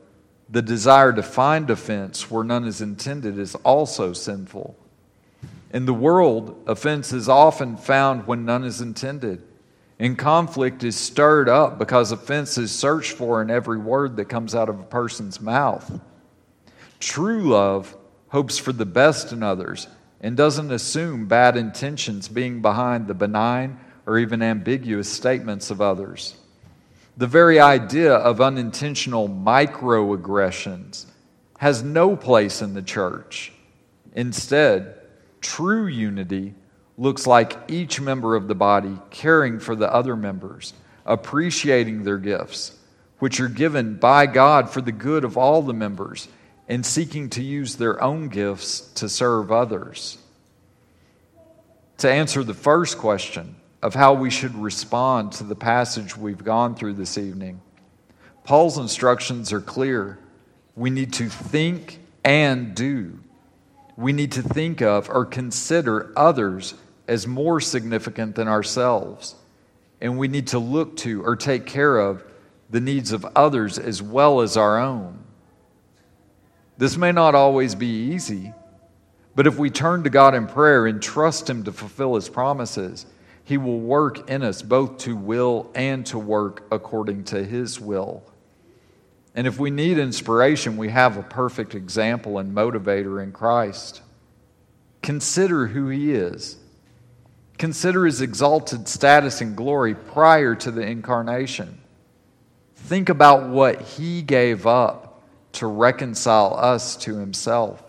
the 0.48 0.62
desire 0.62 1.12
to 1.12 1.22
find 1.22 1.68
offense 1.68 2.30
where 2.30 2.44
none 2.44 2.64
is 2.64 2.80
intended 2.80 3.38
is 3.38 3.54
also 3.56 4.12
sinful. 4.12 4.76
In 5.72 5.86
the 5.86 5.94
world, 5.94 6.62
offense 6.66 7.12
is 7.12 7.28
often 7.28 7.76
found 7.76 8.26
when 8.26 8.44
none 8.44 8.64
is 8.64 8.80
intended. 8.80 9.42
And 9.98 10.18
conflict 10.18 10.84
is 10.84 10.96
stirred 10.96 11.48
up 11.48 11.78
because 11.78 12.12
offense 12.12 12.58
is 12.58 12.70
searched 12.70 13.12
for 13.12 13.40
in 13.40 13.50
every 13.50 13.78
word 13.78 14.16
that 14.16 14.26
comes 14.26 14.54
out 14.54 14.68
of 14.68 14.78
a 14.78 14.84
person's 14.84 15.40
mouth. 15.40 16.00
True 17.00 17.48
love 17.48 17.96
hopes 18.28 18.58
for 18.58 18.72
the 18.72 18.86
best 18.86 19.32
in 19.32 19.42
others 19.42 19.88
and 20.20 20.36
doesn't 20.36 20.70
assume 20.70 21.26
bad 21.26 21.56
intentions 21.56 22.28
being 22.28 22.60
behind 22.60 23.06
the 23.06 23.14
benign 23.14 23.78
or 24.06 24.18
even 24.18 24.42
ambiguous 24.42 25.10
statements 25.10 25.70
of 25.70 25.80
others. 25.80 26.36
The 27.16 27.26
very 27.26 27.58
idea 27.58 28.14
of 28.14 28.40
unintentional 28.40 29.28
microaggressions 29.28 31.06
has 31.58 31.82
no 31.82 32.16
place 32.16 32.60
in 32.60 32.74
the 32.74 32.82
church. 32.82 33.52
Instead, 34.12 35.00
true 35.40 35.86
unity 35.86 36.54
looks 36.98 37.26
like 37.26 37.56
each 37.68 38.00
member 38.00 38.36
of 38.36 38.48
the 38.48 38.54
body 38.54 38.98
caring 39.10 39.60
for 39.60 39.74
the 39.76 39.92
other 39.92 40.16
members, 40.16 40.72
appreciating 41.04 42.04
their 42.04 42.18
gifts, 42.18 42.76
which 43.18 43.40
are 43.40 43.48
given 43.48 43.94
by 43.96 44.26
God 44.26 44.70
for 44.70 44.80
the 44.80 44.92
good 44.92 45.24
of 45.24 45.36
all 45.36 45.62
the 45.62 45.74
members, 45.74 46.28
and 46.68 46.84
seeking 46.84 47.30
to 47.30 47.42
use 47.42 47.76
their 47.76 48.02
own 48.02 48.28
gifts 48.28 48.80
to 48.94 49.08
serve 49.08 49.52
others. 49.52 50.18
To 51.98 52.10
answer 52.10 52.42
the 52.42 52.54
first 52.54 52.98
question 52.98 53.56
of 53.82 53.94
how 53.94 54.14
we 54.14 54.30
should 54.30 54.54
respond 54.54 55.32
to 55.32 55.44
the 55.44 55.54
passage 55.54 56.16
we've 56.16 56.42
gone 56.42 56.74
through 56.74 56.94
this 56.94 57.16
evening, 57.16 57.60
Paul's 58.44 58.78
instructions 58.78 59.52
are 59.52 59.60
clear. 59.60 60.18
We 60.74 60.90
need 60.90 61.12
to 61.14 61.28
think 61.28 61.98
and 62.24 62.74
do. 62.74 63.18
We 63.96 64.12
need 64.12 64.32
to 64.32 64.42
think 64.42 64.82
of 64.82 65.08
or 65.08 65.24
consider 65.24 66.12
others 66.16 66.74
as 67.08 67.26
more 67.26 67.60
significant 67.60 68.34
than 68.34 68.48
ourselves. 68.48 69.34
And 70.00 70.18
we 70.18 70.28
need 70.28 70.48
to 70.48 70.58
look 70.58 70.96
to 70.98 71.22
or 71.24 71.36
take 71.36 71.66
care 71.66 71.98
of 71.98 72.22
the 72.68 72.80
needs 72.80 73.12
of 73.12 73.24
others 73.36 73.78
as 73.78 74.02
well 74.02 74.40
as 74.40 74.56
our 74.56 74.78
own. 74.78 75.18
This 76.78 76.96
may 76.96 77.12
not 77.12 77.34
always 77.34 77.74
be 77.74 78.10
easy, 78.12 78.52
but 79.34 79.46
if 79.46 79.58
we 79.58 79.70
turn 79.70 80.02
to 80.04 80.10
God 80.10 80.34
in 80.34 80.46
prayer 80.46 80.86
and 80.86 81.00
trust 81.00 81.48
Him 81.48 81.64
to 81.64 81.72
fulfill 81.72 82.16
His 82.16 82.28
promises, 82.28 83.06
He 83.44 83.56
will 83.56 83.80
work 83.80 84.28
in 84.28 84.42
us 84.42 84.60
both 84.60 84.98
to 84.98 85.16
will 85.16 85.70
and 85.74 86.04
to 86.06 86.18
work 86.18 86.64
according 86.70 87.24
to 87.24 87.42
His 87.42 87.80
will. 87.80 88.22
And 89.36 89.46
if 89.46 89.60
we 89.60 89.70
need 89.70 89.98
inspiration, 89.98 90.76
we 90.76 90.88
have 90.88 91.16
a 91.16 91.22
perfect 91.22 91.76
example 91.76 92.38
and 92.38 92.56
motivator 92.56 93.22
in 93.22 93.30
Christ. 93.30 94.02
Consider 95.02 95.68
who 95.68 95.88
He 95.88 96.12
is 96.12 96.56
Consider 97.58 98.04
his 98.04 98.20
exalted 98.20 98.86
status 98.86 99.40
and 99.40 99.56
glory 99.56 99.94
prior 99.94 100.54
to 100.56 100.70
the 100.70 100.82
incarnation. 100.82 101.78
Think 102.74 103.08
about 103.08 103.48
what 103.48 103.80
he 103.80 104.22
gave 104.22 104.66
up 104.66 105.22
to 105.52 105.66
reconcile 105.66 106.54
us 106.54 106.96
to 106.96 107.16
himself. 107.16 107.82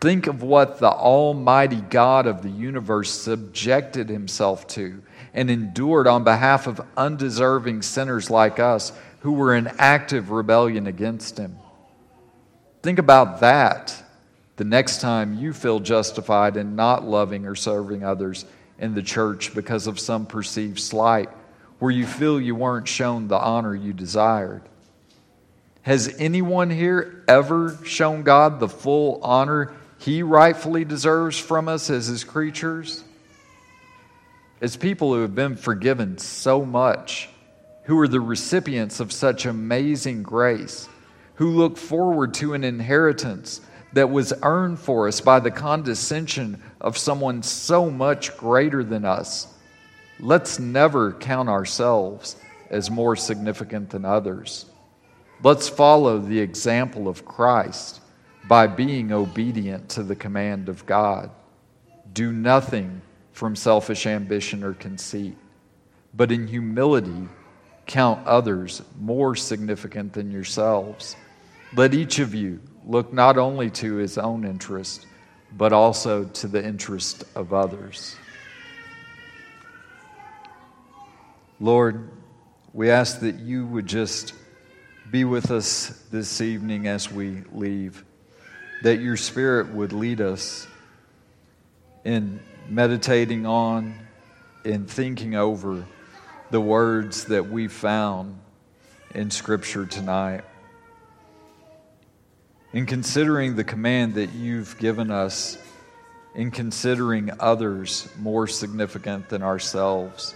Think 0.00 0.26
of 0.26 0.42
what 0.42 0.80
the 0.80 0.90
Almighty 0.90 1.80
God 1.80 2.26
of 2.26 2.42
the 2.42 2.50
universe 2.50 3.10
subjected 3.10 4.08
himself 4.08 4.66
to 4.68 5.02
and 5.32 5.48
endured 5.48 6.06
on 6.06 6.24
behalf 6.24 6.66
of 6.66 6.80
undeserving 6.96 7.82
sinners 7.82 8.30
like 8.30 8.58
us 8.58 8.92
who 9.24 9.32
were 9.32 9.54
in 9.54 9.66
active 9.78 10.30
rebellion 10.30 10.86
against 10.86 11.38
him. 11.38 11.56
Think 12.82 12.98
about 12.98 13.40
that 13.40 14.02
the 14.56 14.64
next 14.64 15.00
time 15.00 15.38
you 15.38 15.54
feel 15.54 15.80
justified 15.80 16.58
in 16.58 16.76
not 16.76 17.04
loving 17.04 17.46
or 17.46 17.54
serving 17.54 18.04
others 18.04 18.44
in 18.78 18.94
the 18.94 19.02
church 19.02 19.54
because 19.54 19.86
of 19.86 19.98
some 19.98 20.26
perceived 20.26 20.78
slight, 20.78 21.30
where 21.78 21.90
you 21.90 22.06
feel 22.06 22.38
you 22.38 22.54
weren't 22.54 22.86
shown 22.86 23.26
the 23.26 23.38
honor 23.38 23.74
you 23.74 23.94
desired. 23.94 24.60
Has 25.80 26.14
anyone 26.18 26.68
here 26.68 27.24
ever 27.26 27.78
shown 27.82 28.24
God 28.24 28.60
the 28.60 28.68
full 28.68 29.20
honor 29.22 29.72
he 29.96 30.22
rightfully 30.22 30.84
deserves 30.84 31.38
from 31.38 31.66
us 31.66 31.88
as 31.88 32.08
his 32.08 32.24
creatures? 32.24 33.02
As 34.60 34.76
people 34.76 35.14
who 35.14 35.22
have 35.22 35.34
been 35.34 35.56
forgiven 35.56 36.18
so 36.18 36.62
much, 36.62 37.30
who 37.84 37.98
are 37.98 38.08
the 38.08 38.20
recipients 38.20 39.00
of 39.00 39.12
such 39.12 39.46
amazing 39.46 40.22
grace, 40.22 40.88
who 41.34 41.50
look 41.50 41.76
forward 41.76 42.34
to 42.34 42.54
an 42.54 42.64
inheritance 42.64 43.60
that 43.92 44.10
was 44.10 44.32
earned 44.42 44.78
for 44.78 45.06
us 45.06 45.20
by 45.20 45.38
the 45.38 45.50
condescension 45.50 46.60
of 46.80 46.98
someone 46.98 47.42
so 47.42 47.90
much 47.90 48.36
greater 48.36 48.82
than 48.82 49.04
us, 49.04 49.46
let's 50.18 50.58
never 50.58 51.12
count 51.12 51.48
ourselves 51.48 52.36
as 52.70 52.90
more 52.90 53.14
significant 53.14 53.90
than 53.90 54.04
others. 54.04 54.66
Let's 55.42 55.68
follow 55.68 56.18
the 56.18 56.40
example 56.40 57.06
of 57.06 57.24
Christ 57.24 58.00
by 58.48 58.66
being 58.66 59.12
obedient 59.12 59.88
to 59.90 60.02
the 60.02 60.16
command 60.16 60.68
of 60.68 60.86
God. 60.86 61.30
Do 62.12 62.32
nothing 62.32 63.02
from 63.32 63.56
selfish 63.56 64.06
ambition 64.06 64.62
or 64.64 64.74
conceit, 64.74 65.36
but 66.14 66.32
in 66.32 66.46
humility 66.46 67.28
count 67.86 68.26
others 68.26 68.82
more 68.98 69.34
significant 69.34 70.12
than 70.12 70.30
yourselves. 70.30 71.16
Let 71.74 71.94
each 71.94 72.18
of 72.18 72.34
you 72.34 72.60
look 72.86 73.12
not 73.12 73.38
only 73.38 73.70
to 73.70 73.94
his 73.96 74.18
own 74.18 74.44
interest, 74.44 75.06
but 75.56 75.72
also 75.72 76.24
to 76.24 76.48
the 76.48 76.64
interest 76.64 77.24
of 77.34 77.52
others. 77.52 78.16
Lord, 81.60 82.10
we 82.72 82.90
ask 82.90 83.20
that 83.20 83.36
you 83.36 83.66
would 83.66 83.86
just 83.86 84.34
be 85.10 85.24
with 85.24 85.50
us 85.50 86.02
this 86.10 86.40
evening 86.40 86.88
as 86.88 87.10
we 87.10 87.42
leave, 87.52 88.04
that 88.82 89.00
your 89.00 89.16
Spirit 89.16 89.72
would 89.72 89.92
lead 89.92 90.20
us 90.20 90.66
in 92.04 92.40
meditating 92.68 93.46
on, 93.46 93.94
in 94.64 94.86
thinking 94.86 95.36
over 95.36 95.86
the 96.50 96.60
words 96.60 97.24
that 97.26 97.48
we 97.48 97.68
found 97.68 98.38
in 99.14 99.30
Scripture 99.30 99.86
tonight 99.86 100.42
in 102.74 102.86
considering 102.86 103.54
the 103.54 103.62
command 103.62 104.14
that 104.14 104.32
you've 104.32 104.76
given 104.78 105.08
us, 105.08 105.56
in 106.34 106.50
considering 106.50 107.30
others 107.38 108.08
more 108.18 108.48
significant 108.48 109.28
than 109.28 109.44
ourselves, 109.44 110.34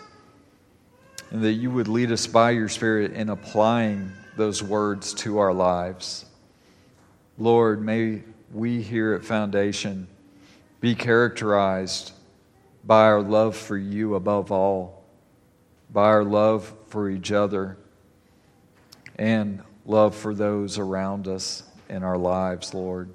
and 1.33 1.43
that 1.43 1.55
you 1.55 1.69
would 1.69 1.89
lead 1.89 2.13
us 2.13 2.29
by 2.29 2.53
your 2.53 2.69
Spirit 2.69 3.13
in 3.13 3.29
applying 3.29 4.13
those 4.37 4.63
words 4.63 5.13
to 5.15 5.39
our 5.39 5.53
lives. 5.53 6.25
Lord, 7.39 7.83
may 7.83 8.23
we 8.53 8.83
here 8.83 9.15
at 9.15 9.25
Foundation 9.25 10.07
be 10.81 10.95
characterized 10.95 12.13
by 12.85 13.03
our 13.03 13.21
love 13.21 13.57
for 13.57 13.77
you 13.77 14.15
above 14.15 14.53
all, 14.53 14.98
by 15.91 16.05
our 16.05 16.25
love 16.25 16.73
for 16.89 17.09
each 17.11 17.33
other, 17.33 17.77
and 19.17 19.63
love 19.87 20.15
for 20.15 20.35
those 20.35 20.79
around 20.79 21.27
us 21.29 21.63
in 21.89 22.03
our 22.03 22.19
lives, 22.19 22.75
Lord. 22.75 23.09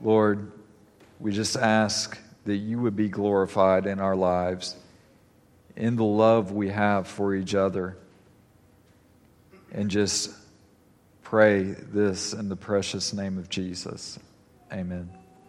Lord, 0.00 0.50
we 1.20 1.32
just 1.32 1.56
ask 1.56 2.18
that 2.44 2.56
you 2.56 2.78
would 2.80 2.96
be 2.96 3.08
glorified 3.08 3.86
in 3.86 4.00
our 4.00 4.16
lives, 4.16 4.76
in 5.76 5.96
the 5.96 6.04
love 6.04 6.52
we 6.52 6.68
have 6.68 7.06
for 7.06 7.34
each 7.34 7.54
other, 7.54 7.96
and 9.72 9.90
just 9.90 10.30
pray 11.22 11.62
this 11.62 12.32
in 12.32 12.48
the 12.48 12.56
precious 12.56 13.12
name 13.12 13.38
of 13.38 13.48
Jesus. 13.48 14.18
Amen. 14.72 15.23